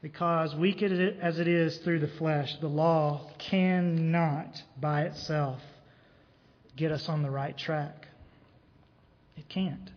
because, 0.00 0.54
weak 0.54 0.82
as 0.82 1.38
it 1.38 1.48
is 1.48 1.76
through 1.84 1.98
the 1.98 2.08
flesh, 2.16 2.50
the 2.62 2.66
law 2.66 3.30
cannot 3.50 4.56
by 4.80 5.02
itself 5.02 5.60
get 6.78 6.92
us 6.92 7.10
on 7.10 7.22
the 7.22 7.30
right 7.30 7.58
track. 7.58 8.08
It 9.36 9.50
can't. 9.50 9.90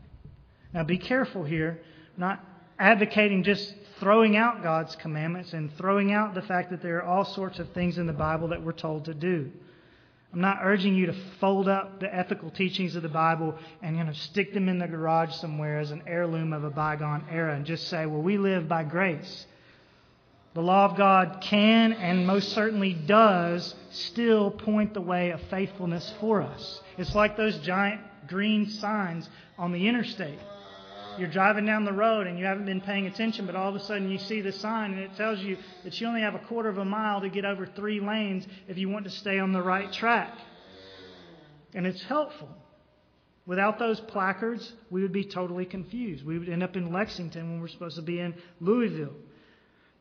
Now, 0.73 0.83
be 0.83 0.97
careful 0.97 1.45
here 1.45 1.79
not 2.17 2.43
advocating 2.79 3.43
just 3.43 3.73
throwing 3.99 4.35
out 4.35 4.63
God's 4.63 4.95
commandments 4.95 5.53
and 5.53 5.75
throwing 5.77 6.11
out 6.11 6.33
the 6.33 6.41
fact 6.41 6.71
that 6.71 6.81
there 6.81 6.97
are 6.97 7.03
all 7.03 7.25
sorts 7.25 7.59
of 7.59 7.69
things 7.71 7.97
in 7.97 8.07
the 8.07 8.13
Bible 8.13 8.49
that 8.49 8.63
we're 8.63 8.73
told 8.73 9.05
to 9.05 9.13
do. 9.13 9.51
I'm 10.33 10.41
not 10.41 10.59
urging 10.63 10.95
you 10.95 11.05
to 11.05 11.15
fold 11.39 11.69
up 11.69 11.99
the 11.99 12.13
ethical 12.13 12.49
teachings 12.49 12.95
of 12.95 13.03
the 13.03 13.09
Bible 13.09 13.55
and 13.83 13.95
you 13.97 14.03
know 14.03 14.13
stick 14.13 14.53
them 14.53 14.67
in 14.67 14.79
the 14.79 14.87
garage 14.87 15.33
somewhere 15.35 15.79
as 15.79 15.91
an 15.91 16.01
heirloom 16.07 16.53
of 16.53 16.63
a 16.63 16.71
bygone 16.71 17.25
era 17.29 17.55
and 17.55 17.65
just 17.65 17.87
say, 17.87 18.07
"Well, 18.07 18.21
we 18.21 18.37
live 18.37 18.67
by 18.67 18.83
grace." 18.83 19.45
The 20.55 20.61
law 20.61 20.85
of 20.85 20.97
God 20.97 21.39
can 21.41 21.93
and 21.93 22.27
most 22.27 22.49
certainly 22.49 22.93
does 22.93 23.75
still 23.91 24.51
point 24.51 24.93
the 24.93 25.01
way 25.01 25.31
of 25.31 25.41
faithfulness 25.41 26.13
for 26.19 26.41
us. 26.41 26.81
It's 26.97 27.15
like 27.15 27.37
those 27.37 27.57
giant 27.59 28.01
green 28.27 28.69
signs 28.69 29.29
on 29.57 29.71
the 29.71 29.87
interstate 29.87 30.39
you're 31.17 31.29
driving 31.29 31.65
down 31.65 31.85
the 31.85 31.93
road 31.93 32.27
and 32.27 32.37
you 32.37 32.45
haven't 32.45 32.65
been 32.65 32.81
paying 32.81 33.07
attention, 33.07 33.45
but 33.45 33.55
all 33.55 33.69
of 33.69 33.75
a 33.75 33.79
sudden 33.79 34.09
you 34.09 34.17
see 34.17 34.41
the 34.41 34.51
sign 34.51 34.93
and 34.93 35.01
it 35.01 35.15
tells 35.15 35.39
you 35.39 35.57
that 35.83 35.99
you 35.99 36.07
only 36.07 36.21
have 36.21 36.35
a 36.35 36.39
quarter 36.39 36.69
of 36.69 36.77
a 36.77 36.85
mile 36.85 37.21
to 37.21 37.29
get 37.29 37.45
over 37.45 37.65
three 37.65 37.99
lanes 37.99 38.45
if 38.67 38.77
you 38.77 38.89
want 38.89 39.05
to 39.05 39.11
stay 39.11 39.39
on 39.39 39.51
the 39.51 39.61
right 39.61 39.91
track. 39.93 40.33
And 41.73 41.85
it's 41.87 42.03
helpful. 42.03 42.49
Without 43.45 43.77
those 43.77 43.99
placards, 43.99 44.71
we 44.89 45.01
would 45.01 45.11
be 45.11 45.25
totally 45.25 45.65
confused. 45.65 46.25
We 46.25 46.39
would 46.39 46.49
end 46.49 46.63
up 46.63 46.75
in 46.75 46.93
Lexington 46.93 47.51
when 47.51 47.61
we're 47.61 47.67
supposed 47.67 47.97
to 47.97 48.01
be 48.01 48.19
in 48.19 48.35
Louisville. 48.61 49.15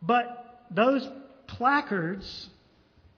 But 0.00 0.66
those 0.70 1.08
placards, 1.48 2.48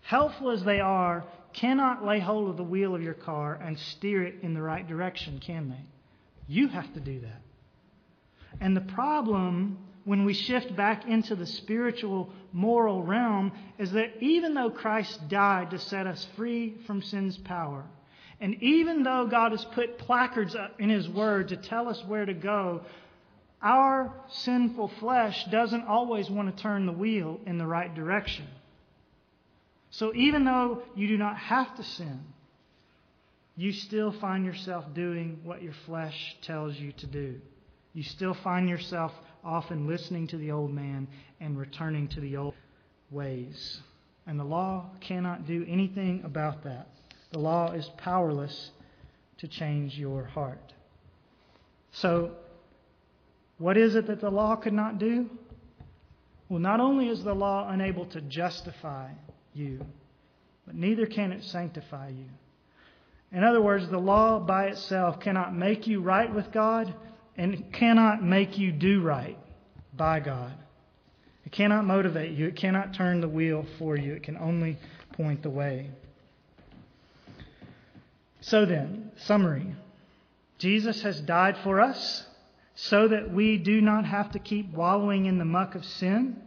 helpful 0.00 0.50
as 0.50 0.64
they 0.64 0.80
are, 0.80 1.24
cannot 1.52 2.04
lay 2.04 2.20
hold 2.20 2.48
of 2.48 2.56
the 2.56 2.64
wheel 2.64 2.94
of 2.94 3.02
your 3.02 3.14
car 3.14 3.54
and 3.54 3.78
steer 3.78 4.22
it 4.22 4.36
in 4.42 4.54
the 4.54 4.62
right 4.62 4.86
direction, 4.86 5.40
can 5.44 5.68
they? 5.68 5.84
You 6.46 6.68
have 6.68 6.92
to 6.94 7.00
do 7.00 7.20
that. 7.20 7.43
And 8.60 8.76
the 8.76 8.80
problem 8.80 9.78
when 10.04 10.24
we 10.24 10.34
shift 10.34 10.76
back 10.76 11.06
into 11.06 11.34
the 11.34 11.46
spiritual, 11.46 12.30
moral 12.52 13.02
realm 13.02 13.52
is 13.78 13.92
that 13.92 14.22
even 14.22 14.54
though 14.54 14.70
Christ 14.70 15.28
died 15.28 15.70
to 15.70 15.78
set 15.78 16.06
us 16.06 16.26
free 16.36 16.76
from 16.86 17.00
sin's 17.02 17.38
power, 17.38 17.84
And 18.40 18.62
even 18.62 19.02
though 19.04 19.26
God 19.26 19.52
has 19.52 19.64
put 19.64 19.98
placards 19.98 20.56
in 20.78 20.90
His 20.90 21.08
Word 21.08 21.48
to 21.48 21.56
tell 21.56 21.88
us 21.88 22.02
where 22.04 22.26
to 22.26 22.34
go, 22.34 22.82
our 23.62 24.12
sinful 24.28 24.88
flesh 25.00 25.44
doesn't 25.46 25.86
always 25.86 26.28
want 26.28 26.54
to 26.54 26.62
turn 26.62 26.86
the 26.86 26.92
wheel 26.92 27.40
in 27.46 27.56
the 27.56 27.66
right 27.66 27.94
direction. 27.94 28.46
So 29.90 30.12
even 30.14 30.44
though 30.44 30.82
you 30.94 31.06
do 31.08 31.16
not 31.16 31.38
have 31.38 31.74
to 31.76 31.82
sin, 31.82 32.20
you 33.56 33.72
still 33.72 34.12
find 34.12 34.44
yourself 34.44 34.92
doing 34.92 35.40
what 35.44 35.62
your 35.62 35.72
flesh 35.86 36.36
tells 36.42 36.76
you 36.76 36.92
to 36.92 37.06
do. 37.06 37.40
You 37.94 38.02
still 38.02 38.34
find 38.34 38.68
yourself 38.68 39.12
often 39.44 39.86
listening 39.86 40.26
to 40.28 40.36
the 40.36 40.50
old 40.50 40.72
man 40.72 41.06
and 41.40 41.56
returning 41.56 42.08
to 42.08 42.20
the 42.20 42.36
old 42.36 42.54
ways. 43.10 43.80
And 44.26 44.38
the 44.38 44.44
law 44.44 44.90
cannot 45.00 45.46
do 45.46 45.64
anything 45.68 46.22
about 46.24 46.64
that. 46.64 46.88
The 47.30 47.38
law 47.38 47.72
is 47.72 47.88
powerless 47.98 48.70
to 49.38 49.48
change 49.48 49.96
your 49.96 50.24
heart. 50.24 50.72
So, 51.92 52.32
what 53.58 53.76
is 53.76 53.94
it 53.94 54.08
that 54.08 54.20
the 54.20 54.30
law 54.30 54.56
could 54.56 54.72
not 54.72 54.98
do? 54.98 55.30
Well, 56.48 56.58
not 56.58 56.80
only 56.80 57.08
is 57.08 57.22
the 57.22 57.34
law 57.34 57.68
unable 57.68 58.06
to 58.06 58.20
justify 58.20 59.10
you, 59.52 59.84
but 60.66 60.74
neither 60.74 61.06
can 61.06 61.30
it 61.32 61.44
sanctify 61.44 62.08
you. 62.08 62.26
In 63.30 63.44
other 63.44 63.62
words, 63.62 63.88
the 63.88 63.98
law 63.98 64.40
by 64.40 64.66
itself 64.66 65.20
cannot 65.20 65.54
make 65.54 65.86
you 65.86 66.00
right 66.00 66.32
with 66.32 66.50
God 66.52 66.94
and 67.36 67.72
cannot 67.72 68.22
make 68.22 68.58
you 68.58 68.72
do 68.72 69.00
right 69.00 69.38
by 69.96 70.20
God. 70.20 70.52
It 71.44 71.52
cannot 71.52 71.84
motivate 71.84 72.32
you. 72.32 72.46
It 72.46 72.56
cannot 72.56 72.94
turn 72.94 73.20
the 73.20 73.28
wheel 73.28 73.66
for 73.78 73.96
you. 73.96 74.14
It 74.14 74.22
can 74.22 74.36
only 74.36 74.78
point 75.12 75.42
the 75.42 75.50
way. 75.50 75.90
So 78.40 78.66
then, 78.66 79.10
summary 79.16 79.74
Jesus 80.58 81.02
has 81.02 81.20
died 81.20 81.56
for 81.58 81.80
us 81.80 82.24
so 82.74 83.08
that 83.08 83.32
we 83.32 83.58
do 83.58 83.80
not 83.80 84.04
have 84.04 84.32
to 84.32 84.38
keep 84.38 84.72
wallowing 84.72 85.26
in 85.26 85.38
the 85.38 85.44
muck 85.44 85.74
of 85.74 85.84
sin. 85.84 86.40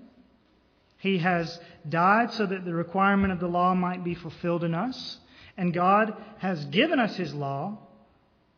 He 0.98 1.20
has 1.20 1.60
died 1.88 2.34
so 2.34 2.46
that 2.46 2.66
the 2.66 2.74
requirement 2.74 3.32
of 3.32 3.40
the 3.40 3.48
law 3.48 3.76
might 3.76 4.04
be 4.04 4.16
fulfilled 4.16 4.64
in 4.64 4.74
us. 4.74 5.18
And 5.56 5.74
God 5.74 6.16
has 6.40 6.66
given 6.66 7.00
us 7.00 7.16
His 7.16 7.34
law, 7.34 7.78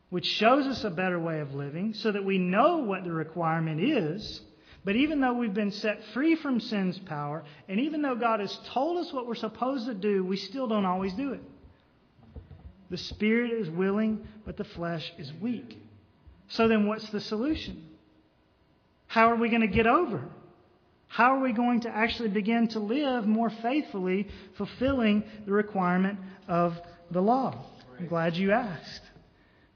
which 0.10 0.26
shows 0.26 0.66
us 0.66 0.84
a 0.84 0.90
better 0.90 1.20
way 1.20 1.40
of 1.40 1.54
living, 1.54 1.94
so 1.94 2.12
that 2.12 2.26
we 2.26 2.38
know 2.38 2.78
what 2.78 3.04
the 3.04 3.12
requirement 3.12 3.82
is. 3.82 4.42
But 4.84 4.96
even 4.96 5.20
though 5.20 5.34
we've 5.34 5.54
been 5.54 5.72
set 5.72 6.04
free 6.14 6.36
from 6.36 6.60
sin's 6.60 6.98
power, 7.00 7.44
and 7.68 7.80
even 7.80 8.02
though 8.02 8.16
God 8.16 8.40
has 8.40 8.58
told 8.66 8.98
us 8.98 9.14
what 9.14 9.28
we're 9.28 9.36
supposed 9.36 9.86
to 9.88 9.94
do, 9.94 10.24
we 10.24 10.38
still 10.38 10.68
don't 10.68 10.86
always 10.86 11.14
do 11.14 11.34
it. 11.34 11.42
The 12.90 12.98
spirit 12.98 13.52
is 13.52 13.70
willing, 13.70 14.28
but 14.46 14.58
the 14.58 14.64
flesh 14.64 15.12
is 15.18 15.32
weak. 15.40 15.78
So 16.48 16.68
then, 16.68 16.88
what's 16.88 17.08
the 17.12 17.22
solution? 17.22 17.86
How 19.06 19.32
are 19.32 19.36
we 19.36 19.50
going 19.50 19.62
to 19.62 19.68
get 19.68 19.86
over? 19.86 20.24
How 21.08 21.36
are 21.36 21.40
we 21.40 21.54
going 21.54 21.82
to 21.82 21.90
actually 21.90 22.30
begin 22.30 22.68
to 22.70 22.80
live 22.80 23.28
more 23.28 23.50
faithfully, 23.50 24.28
fulfilling 24.58 25.24
the 25.46 25.52
requirement 25.52 26.20
of 26.48 26.80
the 27.12 27.22
law? 27.22 27.66
I'm 28.00 28.08
glad 28.08 28.36
you 28.38 28.52
asked, 28.52 29.02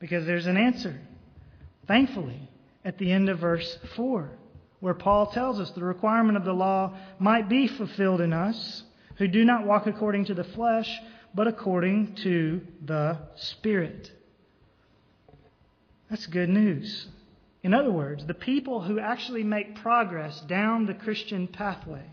because 0.04 0.26
there's 0.26 0.48
an 0.48 0.58
answer. 0.58 1.00
Thankfully, 1.88 2.50
at 2.84 2.98
the 2.98 3.10
end 3.10 3.30
of 3.30 3.40
verse 3.40 3.78
4, 3.96 4.32
where 4.82 4.94
Paul 4.94 5.28
tells 5.28 5.62
us 5.62 5.72
the 5.72 5.82
requirement 5.82 6.36
of 6.36 6.44
the 6.44 6.52
law 6.52 6.98
might 7.20 7.48
be 7.48 7.70
fulfilled 7.70 8.20
in 8.20 8.34
us 8.34 8.84
who 9.16 9.30
do 9.30 9.46
not 9.46 9.66
walk 9.66 9.88
according 9.88 10.26
to 10.26 10.34
the 10.34 10.44
flesh, 10.44 10.90
but 11.34 11.48
according 11.48 12.16
to 12.16 12.60
the 12.84 13.18
Spirit. 13.36 14.12
That's 16.10 16.28
good 16.28 16.50
news. 16.50 17.08
In 17.64 17.74
other 17.74 17.92
words, 17.92 18.26
the 18.26 18.34
people 18.34 18.82
who 18.82 19.00
actually 19.00 19.44
make 19.44 19.78
progress 19.78 20.38
down 20.42 20.86
the 20.86 20.96
Christian 20.96 21.48
pathway 21.48 22.04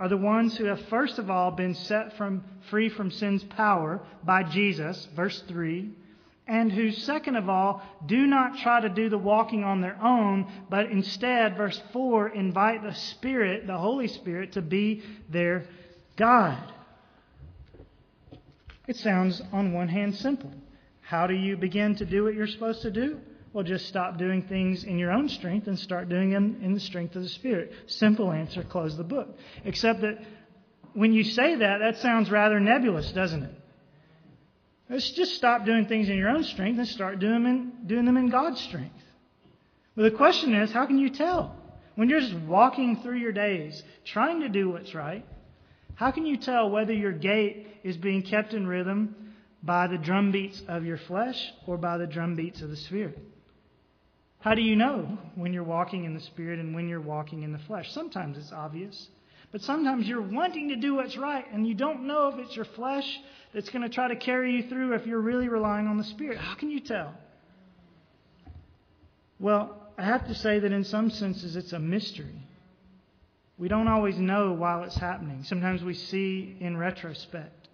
are 0.00 0.08
the 0.08 0.16
ones 0.16 0.56
who 0.56 0.64
have 0.64 0.80
first 0.88 1.20
of 1.20 1.30
all 1.30 1.52
been 1.52 1.76
set 1.76 2.16
from 2.16 2.42
free 2.68 2.88
from 2.88 3.12
sin's 3.12 3.44
power 3.44 4.00
by 4.24 4.42
Jesus, 4.42 5.06
verse 5.14 5.40
3, 5.46 5.92
and 6.48 6.72
who 6.72 6.90
second 6.90 7.36
of 7.36 7.48
all 7.48 7.82
do 8.06 8.26
not 8.26 8.58
try 8.58 8.80
to 8.80 8.88
do 8.88 9.10
the 9.10 9.18
walking 9.18 9.64
on 9.64 9.82
their 9.82 10.02
own, 10.02 10.50
but 10.70 10.86
instead, 10.86 11.56
verse 11.56 11.80
4, 11.92 12.30
invite 12.30 12.82
the 12.82 12.94
Spirit, 12.94 13.66
the 13.66 13.76
Holy 13.76 14.08
Spirit, 14.08 14.52
to 14.52 14.62
be 14.62 15.02
their 15.28 15.66
guide. 16.16 16.72
It 18.86 18.96
sounds, 18.96 19.42
on 19.52 19.74
one 19.74 19.88
hand, 19.88 20.16
simple. 20.16 20.50
How 21.02 21.26
do 21.26 21.34
you 21.34 21.56
begin 21.58 21.94
to 21.96 22.06
do 22.06 22.24
what 22.24 22.34
you're 22.34 22.46
supposed 22.46 22.82
to 22.82 22.90
do? 22.90 23.20
Well, 23.52 23.64
just 23.64 23.86
stop 23.86 24.18
doing 24.18 24.42
things 24.42 24.84
in 24.84 24.98
your 24.98 25.10
own 25.10 25.28
strength 25.28 25.66
and 25.66 25.78
start 25.78 26.08
doing 26.08 26.30
them 26.30 26.60
in 26.62 26.72
the 26.72 26.80
strength 26.80 27.14
of 27.16 27.22
the 27.22 27.28
Spirit. 27.28 27.72
Simple 27.86 28.32
answer, 28.32 28.62
close 28.62 28.96
the 28.96 29.04
book. 29.04 29.36
Except 29.64 30.00
that 30.00 30.18
when 30.94 31.12
you 31.12 31.24
say 31.24 31.56
that, 31.56 31.78
that 31.78 31.98
sounds 31.98 32.30
rather 32.30 32.58
nebulous, 32.58 33.12
doesn't 33.12 33.42
it? 33.42 33.54
Let's 34.90 35.10
just 35.10 35.34
stop 35.34 35.66
doing 35.66 35.86
things 35.86 36.08
in 36.08 36.16
your 36.16 36.30
own 36.30 36.44
strength 36.44 36.78
and 36.78 36.88
start 36.88 37.18
doing 37.18 37.32
them 37.32 37.46
in, 37.46 37.72
doing 37.86 38.04
them 38.06 38.16
in 38.16 38.30
God's 38.30 38.60
strength. 38.60 38.94
But 39.94 40.04
the 40.04 40.16
question 40.16 40.54
is, 40.54 40.70
how 40.70 40.86
can 40.86 40.98
you 40.98 41.10
tell? 41.10 41.54
When 41.94 42.08
you're 42.08 42.20
just 42.20 42.34
walking 42.34 43.02
through 43.02 43.18
your 43.18 43.32
days, 43.32 43.82
trying 44.04 44.40
to 44.40 44.48
do 44.48 44.70
what's 44.70 44.94
right, 44.94 45.26
how 45.94 46.12
can 46.12 46.24
you 46.24 46.36
tell 46.36 46.70
whether 46.70 46.92
your 46.92 47.12
gait 47.12 47.66
is 47.82 47.96
being 47.96 48.22
kept 48.22 48.54
in 48.54 48.66
rhythm 48.66 49.34
by 49.62 49.88
the 49.88 49.98
drumbeats 49.98 50.62
of 50.68 50.84
your 50.84 50.96
flesh 50.96 51.52
or 51.66 51.76
by 51.76 51.98
the 51.98 52.06
drumbeats 52.06 52.62
of 52.62 52.70
the 52.70 52.76
Spirit? 52.76 53.18
How 54.38 54.54
do 54.54 54.62
you 54.62 54.76
know 54.76 55.18
when 55.34 55.52
you're 55.52 55.64
walking 55.64 56.04
in 56.04 56.14
the 56.14 56.20
Spirit 56.20 56.60
and 56.60 56.74
when 56.74 56.88
you're 56.88 57.00
walking 57.00 57.42
in 57.42 57.52
the 57.52 57.58
flesh? 57.58 57.90
Sometimes 57.92 58.38
it's 58.38 58.52
obvious, 58.52 59.08
but 59.50 59.62
sometimes 59.62 60.06
you're 60.06 60.20
wanting 60.20 60.68
to 60.68 60.76
do 60.76 60.96
what's 60.96 61.16
right 61.16 61.44
and 61.52 61.66
you 61.66 61.74
don't 61.74 62.06
know 62.06 62.28
if 62.28 62.38
it's 62.38 62.54
your 62.54 62.66
flesh 62.66 63.20
that's 63.54 63.70
going 63.70 63.82
to 63.82 63.88
try 63.88 64.08
to 64.08 64.16
carry 64.16 64.52
you 64.52 64.68
through 64.68 64.94
if 64.94 65.06
you're 65.06 65.20
really 65.20 65.48
relying 65.48 65.86
on 65.86 65.96
the 65.96 66.04
Spirit. 66.04 66.38
How 66.38 66.54
can 66.54 66.70
you 66.70 66.80
tell? 66.80 67.14
Well, 69.40 69.76
I 69.96 70.04
have 70.04 70.26
to 70.28 70.34
say 70.34 70.58
that 70.58 70.72
in 70.72 70.84
some 70.84 71.10
senses 71.10 71.56
it's 71.56 71.72
a 71.72 71.78
mystery. 71.78 72.46
We 73.56 73.68
don't 73.68 73.88
always 73.88 74.16
know 74.18 74.52
while 74.52 74.84
it's 74.84 74.96
happening. 74.96 75.42
Sometimes 75.44 75.82
we 75.82 75.94
see 75.94 76.56
in 76.60 76.76
retrospect. 76.76 77.68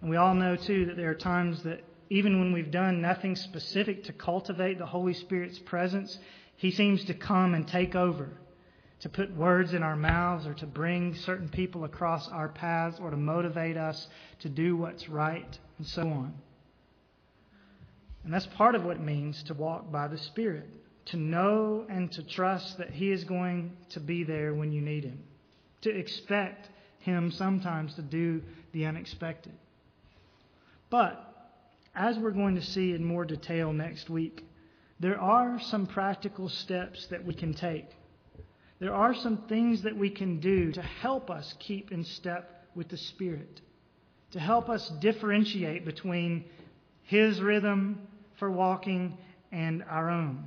And 0.00 0.10
we 0.10 0.16
all 0.16 0.34
know, 0.34 0.56
too, 0.56 0.86
that 0.86 0.96
there 0.96 1.10
are 1.10 1.14
times 1.14 1.62
that 1.62 1.82
even 2.10 2.38
when 2.38 2.52
we've 2.52 2.70
done 2.70 3.00
nothing 3.00 3.34
specific 3.34 4.04
to 4.04 4.12
cultivate 4.12 4.78
the 4.78 4.86
Holy 4.86 5.14
Spirit's 5.14 5.58
presence, 5.58 6.18
He 6.56 6.70
seems 6.70 7.04
to 7.04 7.14
come 7.14 7.54
and 7.54 7.66
take 7.66 7.94
over, 7.94 8.28
to 9.00 9.08
put 9.08 9.34
words 9.36 9.74
in 9.74 9.82
our 9.82 9.96
mouths 9.96 10.46
or 10.46 10.54
to 10.54 10.66
bring 10.66 11.14
certain 11.14 11.48
people 11.48 11.84
across 11.84 12.28
our 12.28 12.48
paths 12.48 12.98
or 13.00 13.10
to 13.10 13.16
motivate 13.16 13.76
us 13.76 14.08
to 14.40 14.48
do 14.48 14.76
what's 14.76 15.08
right 15.08 15.58
and 15.78 15.86
so 15.86 16.02
on. 16.02 16.34
And 18.24 18.32
that's 18.32 18.46
part 18.46 18.74
of 18.74 18.84
what 18.84 18.96
it 18.96 19.02
means 19.02 19.42
to 19.44 19.54
walk 19.54 19.92
by 19.92 20.08
the 20.08 20.18
Spirit 20.18 20.68
to 21.06 21.16
know 21.16 21.86
and 21.88 22.10
to 22.12 22.22
trust 22.22 22.78
that 22.78 22.90
He 22.90 23.10
is 23.10 23.24
going 23.24 23.76
to 23.90 24.00
be 24.00 24.24
there 24.24 24.52
when 24.52 24.72
you 24.72 24.80
need 24.80 25.04
Him, 25.04 25.22
to 25.82 25.90
expect 25.90 26.68
Him 26.98 27.30
sometimes 27.30 27.94
to 27.94 28.02
do 28.02 28.42
the 28.72 28.86
unexpected. 28.86 29.52
But, 30.90 31.22
as 31.94 32.18
we're 32.18 32.32
going 32.32 32.56
to 32.56 32.62
see 32.62 32.92
in 32.92 33.04
more 33.04 33.24
detail 33.24 33.72
next 33.72 34.10
week, 34.10 34.44
there 35.00 35.20
are 35.20 35.60
some 35.60 35.86
practical 35.86 36.48
steps 36.48 37.06
that 37.06 37.24
we 37.24 37.34
can 37.34 37.54
take. 37.54 37.86
There 38.78 38.94
are 38.94 39.14
some 39.14 39.38
things 39.48 39.82
that 39.82 39.96
we 39.96 40.10
can 40.10 40.38
do 40.38 40.70
to 40.72 40.82
help 40.82 41.30
us 41.30 41.54
keep 41.58 41.92
in 41.92 42.04
step 42.04 42.66
with 42.74 42.88
the 42.88 42.96
Spirit, 42.96 43.60
to 44.32 44.40
help 44.40 44.68
us 44.68 44.88
differentiate 45.00 45.84
between 45.84 46.44
His 47.04 47.40
rhythm 47.40 48.06
for 48.38 48.50
walking 48.50 49.16
and 49.50 49.82
our 49.88 50.10
own. 50.10 50.46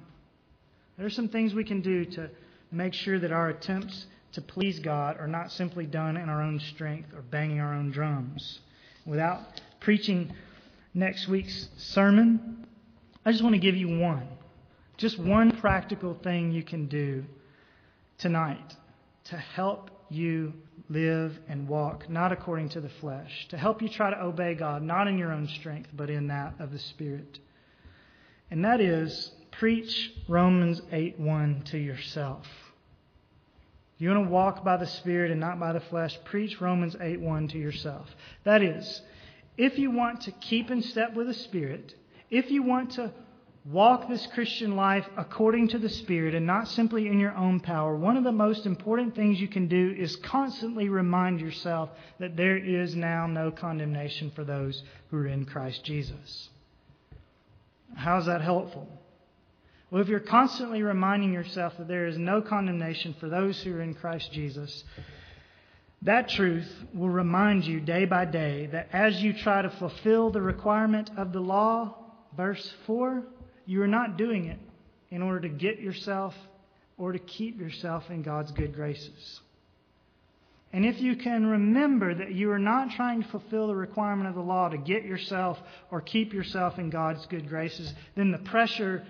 There 0.97 1.07
are 1.07 1.11
some 1.11 1.29
things 1.29 1.53
we 1.53 1.63
can 1.63 1.81
do 1.81 2.05
to 2.05 2.29
make 2.71 2.93
sure 2.93 3.17
that 3.17 3.31
our 3.31 3.49
attempts 3.49 4.05
to 4.33 4.41
please 4.41 4.79
God 4.79 5.17
are 5.19 5.27
not 5.27 5.51
simply 5.51 5.87
done 5.87 6.15
in 6.15 6.29
our 6.29 6.43
own 6.43 6.59
strength 6.59 7.13
or 7.15 7.21
banging 7.21 7.59
our 7.59 7.73
own 7.73 7.89
drums. 7.89 8.59
Without 9.07 9.59
preaching 9.79 10.31
next 10.93 11.27
week's 11.27 11.69
sermon, 11.77 12.67
I 13.25 13.31
just 13.31 13.43
want 13.43 13.55
to 13.55 13.59
give 13.59 13.75
you 13.75 13.97
one. 13.97 14.27
Just 14.97 15.17
one 15.17 15.51
practical 15.51 16.13
thing 16.13 16.51
you 16.51 16.61
can 16.61 16.85
do 16.85 17.25
tonight 18.19 18.75
to 19.25 19.37
help 19.37 19.89
you 20.09 20.53
live 20.89 21.37
and 21.47 21.67
walk 21.67 22.09
not 22.09 22.31
according 22.31 22.69
to 22.69 22.81
the 22.81 22.89
flesh, 22.89 23.47
to 23.49 23.57
help 23.57 23.81
you 23.81 23.89
try 23.89 24.09
to 24.09 24.21
obey 24.21 24.55
God, 24.55 24.81
not 24.81 25.07
in 25.07 25.17
your 25.17 25.31
own 25.31 25.47
strength, 25.47 25.89
but 25.93 26.09
in 26.09 26.27
that 26.27 26.53
of 26.59 26.71
the 26.71 26.79
Spirit. 26.79 27.39
And 28.51 28.65
that 28.65 28.81
is 28.81 29.31
preach 29.51 30.11
Romans 30.27 30.81
8 30.91 31.19
1 31.19 31.63
to 31.65 31.77
yourself. 31.77 32.45
If 33.95 34.03
you 34.03 34.09
want 34.09 34.25
to 34.25 34.31
walk 34.31 34.63
by 34.63 34.77
the 34.77 34.87
Spirit 34.87 35.31
and 35.31 35.39
not 35.39 35.59
by 35.59 35.73
the 35.73 35.81
flesh, 35.81 36.17
preach 36.25 36.59
Romans 36.61 36.95
8 36.99 37.19
1 37.19 37.47
to 37.49 37.57
yourself. 37.57 38.07
That 38.43 38.63
is, 38.63 39.01
if 39.57 39.77
you 39.77 39.91
want 39.91 40.21
to 40.21 40.31
keep 40.31 40.71
in 40.71 40.81
step 40.81 41.13
with 41.13 41.27
the 41.27 41.33
Spirit, 41.33 41.93
if 42.29 42.49
you 42.49 42.63
want 42.63 42.91
to 42.91 43.11
walk 43.65 44.07
this 44.07 44.25
Christian 44.27 44.75
life 44.75 45.05
according 45.17 45.69
to 45.69 45.77
the 45.77 45.89
Spirit 45.89 46.33
and 46.33 46.45
not 46.45 46.67
simply 46.69 47.07
in 47.07 47.19
your 47.19 47.35
own 47.35 47.59
power, 47.59 47.95
one 47.95 48.17
of 48.17 48.23
the 48.23 48.31
most 48.31 48.65
important 48.65 49.15
things 49.15 49.39
you 49.39 49.47
can 49.47 49.67
do 49.67 49.95
is 49.97 50.15
constantly 50.17 50.89
remind 50.89 51.39
yourself 51.41 51.89
that 52.19 52.37
there 52.37 52.57
is 52.57 52.95
now 52.95 53.27
no 53.27 53.51
condemnation 53.51 54.31
for 54.35 54.43
those 54.43 54.81
who 55.09 55.17
are 55.17 55.27
in 55.27 55.45
Christ 55.45 55.83
Jesus. 55.83 56.49
How 57.95 58.17
is 58.19 58.25
that 58.27 58.41
helpful? 58.41 58.87
Well, 59.91 60.01
if 60.01 60.07
you're 60.07 60.19
constantly 60.19 60.83
reminding 60.83 61.33
yourself 61.33 61.73
that 61.77 61.87
there 61.87 62.05
is 62.05 62.17
no 62.17 62.41
condemnation 62.41 63.15
for 63.19 63.27
those 63.27 63.59
who 63.61 63.73
are 63.75 63.81
in 63.81 63.95
Christ 63.95 64.31
Jesus, 64.31 64.83
that 66.03 66.29
truth 66.29 66.71
will 66.93 67.09
remind 67.09 67.65
you 67.65 67.79
day 67.79 68.05
by 68.05 68.25
day 68.25 68.67
that 68.67 68.89
as 68.93 69.21
you 69.21 69.33
try 69.33 69.61
to 69.61 69.69
fulfill 69.71 70.29
the 70.29 70.41
requirement 70.41 71.09
of 71.17 71.33
the 71.33 71.39
law, 71.39 71.95
verse 72.37 72.73
4, 72.85 73.23
you 73.69 73.83
are 73.83 73.87
not 73.87 74.17
doing 74.17 74.45
it 74.45 74.57
in 75.11 75.21
order 75.21 75.41
to 75.41 75.47
get 75.47 75.79
yourself 75.79 76.33
or 76.97 77.11
to 77.11 77.19
keep 77.19 77.59
yourself 77.59 78.09
in 78.09 78.23
God's 78.23 78.51
good 78.51 78.73
graces. 78.73 79.41
And 80.73 80.83
if 80.83 80.99
you 80.99 81.15
can 81.15 81.45
remember 81.45 82.15
that 82.15 82.33
you 82.33 82.49
are 82.49 82.57
not 82.57 82.89
trying 82.89 83.21
to 83.21 83.29
fulfill 83.29 83.67
the 83.67 83.75
requirement 83.75 84.27
of 84.27 84.33
the 84.33 84.41
law 84.41 84.69
to 84.69 84.77
get 84.77 85.03
yourself 85.05 85.59
or 85.91 86.01
keep 86.01 86.33
yourself 86.33 86.79
in 86.79 86.89
God's 86.89 87.23
good 87.27 87.47
graces, 87.47 87.93
then 88.15 88.31
the 88.31 88.39
pressure 88.39 89.05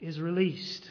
is 0.00 0.18
released. 0.18 0.90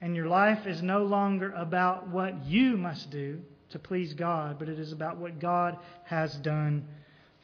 And 0.00 0.16
your 0.16 0.26
life 0.26 0.66
is 0.66 0.82
no 0.82 1.04
longer 1.04 1.52
about 1.52 2.08
what 2.08 2.44
you 2.44 2.76
must 2.76 3.08
do 3.12 3.40
to 3.70 3.78
please 3.78 4.14
God, 4.14 4.58
but 4.58 4.68
it 4.68 4.80
is 4.80 4.90
about 4.90 5.18
what 5.18 5.38
God 5.38 5.78
has 6.06 6.34
done 6.38 6.88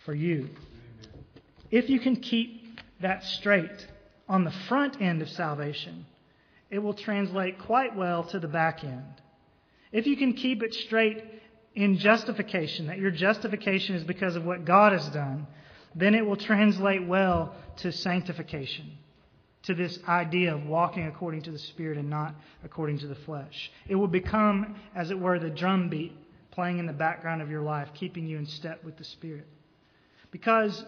for 0.04 0.12
you. 0.12 0.50
If 1.70 1.88
you 1.88 2.00
can 2.00 2.16
keep 2.16 2.80
that 3.00 3.22
straight 3.22 3.86
on 4.28 4.44
the 4.44 4.50
front 4.68 5.00
end 5.00 5.22
of 5.22 5.28
salvation, 5.28 6.06
it 6.70 6.78
will 6.78 6.94
translate 6.94 7.58
quite 7.58 7.94
well 7.96 8.24
to 8.24 8.38
the 8.38 8.48
back 8.48 8.82
end. 8.82 9.20
If 9.92 10.06
you 10.06 10.16
can 10.16 10.32
keep 10.32 10.62
it 10.62 10.72
straight 10.74 11.22
in 11.74 11.98
justification, 11.98 12.86
that 12.86 12.98
your 12.98 13.10
justification 13.10 13.96
is 13.96 14.04
because 14.04 14.36
of 14.36 14.44
what 14.44 14.64
God 14.64 14.92
has 14.92 15.06
done, 15.08 15.46
then 15.94 16.14
it 16.14 16.24
will 16.24 16.36
translate 16.36 17.06
well 17.06 17.54
to 17.78 17.92
sanctification, 17.92 18.92
to 19.64 19.74
this 19.74 19.98
idea 20.08 20.54
of 20.54 20.64
walking 20.64 21.06
according 21.06 21.42
to 21.42 21.50
the 21.50 21.58
Spirit 21.58 21.98
and 21.98 22.08
not 22.08 22.34
according 22.64 22.98
to 23.00 23.06
the 23.06 23.14
flesh. 23.14 23.70
It 23.86 23.96
will 23.96 24.08
become, 24.08 24.76
as 24.94 25.10
it 25.10 25.18
were, 25.18 25.38
the 25.38 25.50
drum 25.50 25.88
beat 25.88 26.16
playing 26.50 26.78
in 26.78 26.86
the 26.86 26.92
background 26.92 27.42
of 27.42 27.50
your 27.50 27.62
life, 27.62 27.88
keeping 27.94 28.26
you 28.26 28.38
in 28.38 28.46
step 28.46 28.84
with 28.84 28.96
the 28.96 29.04
Spirit. 29.04 29.46
Because 30.30 30.84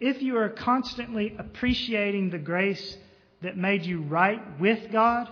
if 0.00 0.22
you 0.22 0.36
are 0.36 0.48
constantly 0.48 1.34
appreciating 1.38 2.30
the 2.30 2.38
grace 2.38 2.96
that 3.42 3.56
made 3.56 3.84
you 3.84 4.02
right 4.02 4.60
with 4.60 4.90
God, 4.92 5.28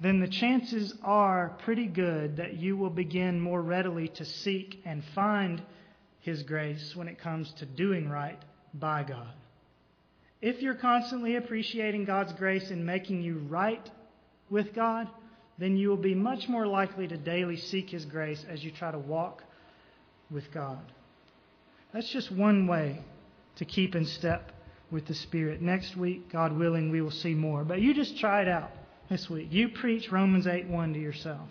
then 0.00 0.20
the 0.20 0.28
chances 0.28 0.94
are 1.02 1.56
pretty 1.64 1.86
good 1.86 2.36
that 2.36 2.54
you 2.54 2.76
will 2.76 2.90
begin 2.90 3.40
more 3.40 3.62
readily 3.62 4.08
to 4.08 4.24
seek 4.24 4.80
and 4.84 5.02
find 5.14 5.62
His 6.20 6.42
grace 6.42 6.94
when 6.94 7.08
it 7.08 7.18
comes 7.18 7.52
to 7.54 7.66
doing 7.66 8.08
right 8.08 8.40
by 8.74 9.02
God. 9.02 9.32
If 10.42 10.60
you're 10.60 10.74
constantly 10.74 11.36
appreciating 11.36 12.04
God's 12.04 12.32
grace 12.34 12.70
in 12.70 12.84
making 12.84 13.22
you 13.22 13.38
right 13.48 13.90
with 14.50 14.74
God, 14.74 15.08
then 15.58 15.78
you 15.78 15.88
will 15.88 15.96
be 15.96 16.14
much 16.14 16.48
more 16.48 16.66
likely 16.66 17.08
to 17.08 17.16
daily 17.16 17.56
seek 17.56 17.88
His 17.90 18.04
grace 18.04 18.44
as 18.48 18.62
you 18.62 18.70
try 18.70 18.90
to 18.90 18.98
walk 18.98 19.42
with 20.30 20.52
God. 20.52 20.92
That's 21.92 22.10
just 22.10 22.30
one 22.30 22.66
way 22.66 23.02
to 23.56 23.64
keep 23.64 23.94
in 23.94 24.04
step 24.04 24.52
with 24.90 25.06
the 25.06 25.14
Spirit. 25.14 25.60
Next 25.60 25.96
week, 25.96 26.30
God 26.32 26.56
willing, 26.56 26.90
we 26.90 27.00
will 27.00 27.10
see 27.10 27.34
more. 27.34 27.64
But 27.64 27.80
you 27.80 27.94
just 27.94 28.18
try 28.18 28.42
it 28.42 28.48
out 28.48 28.70
this 29.08 29.28
week. 29.28 29.48
You 29.50 29.68
preach 29.68 30.10
Romans 30.10 30.46
8 30.46 30.68
1 30.68 30.94
to 30.94 31.00
yourself. 31.00 31.48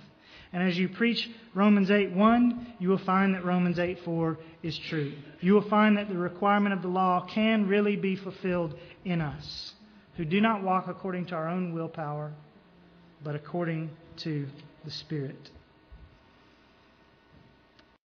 And 0.54 0.64
as 0.64 0.78
you 0.78 0.88
preach 0.88 1.30
Romans 1.54 1.92
8 1.92 2.12
1, 2.12 2.76
you 2.80 2.90
will 2.90 2.98
find 3.00 3.36
that 3.36 3.44
Romans 3.44 3.78
8 3.78 4.00
4 4.06 4.38
is 4.64 4.78
true. 4.78 5.14
You 5.42 5.54
will 5.54 5.70
find 5.70 5.98
that 5.98 6.08
the 6.08 6.18
requirement 6.18 6.74
of 6.74 6.82
the 6.82 6.88
law 6.88 7.28
can 7.30 7.68
really 7.68 7.96
be 7.98 8.16
fulfilled 8.16 8.76
in 9.04 9.22
us 9.22 9.74
who 10.18 10.26
do 10.26 10.40
not 10.40 10.64
walk 10.64 10.88
according 10.88 11.26
to 11.28 11.36
our 11.36 11.50
own 11.50 11.74
willpower, 11.74 12.32
but 13.24 13.36
according 13.36 13.90
to 14.18 14.48
the 14.86 14.92
Spirit. 14.92 15.50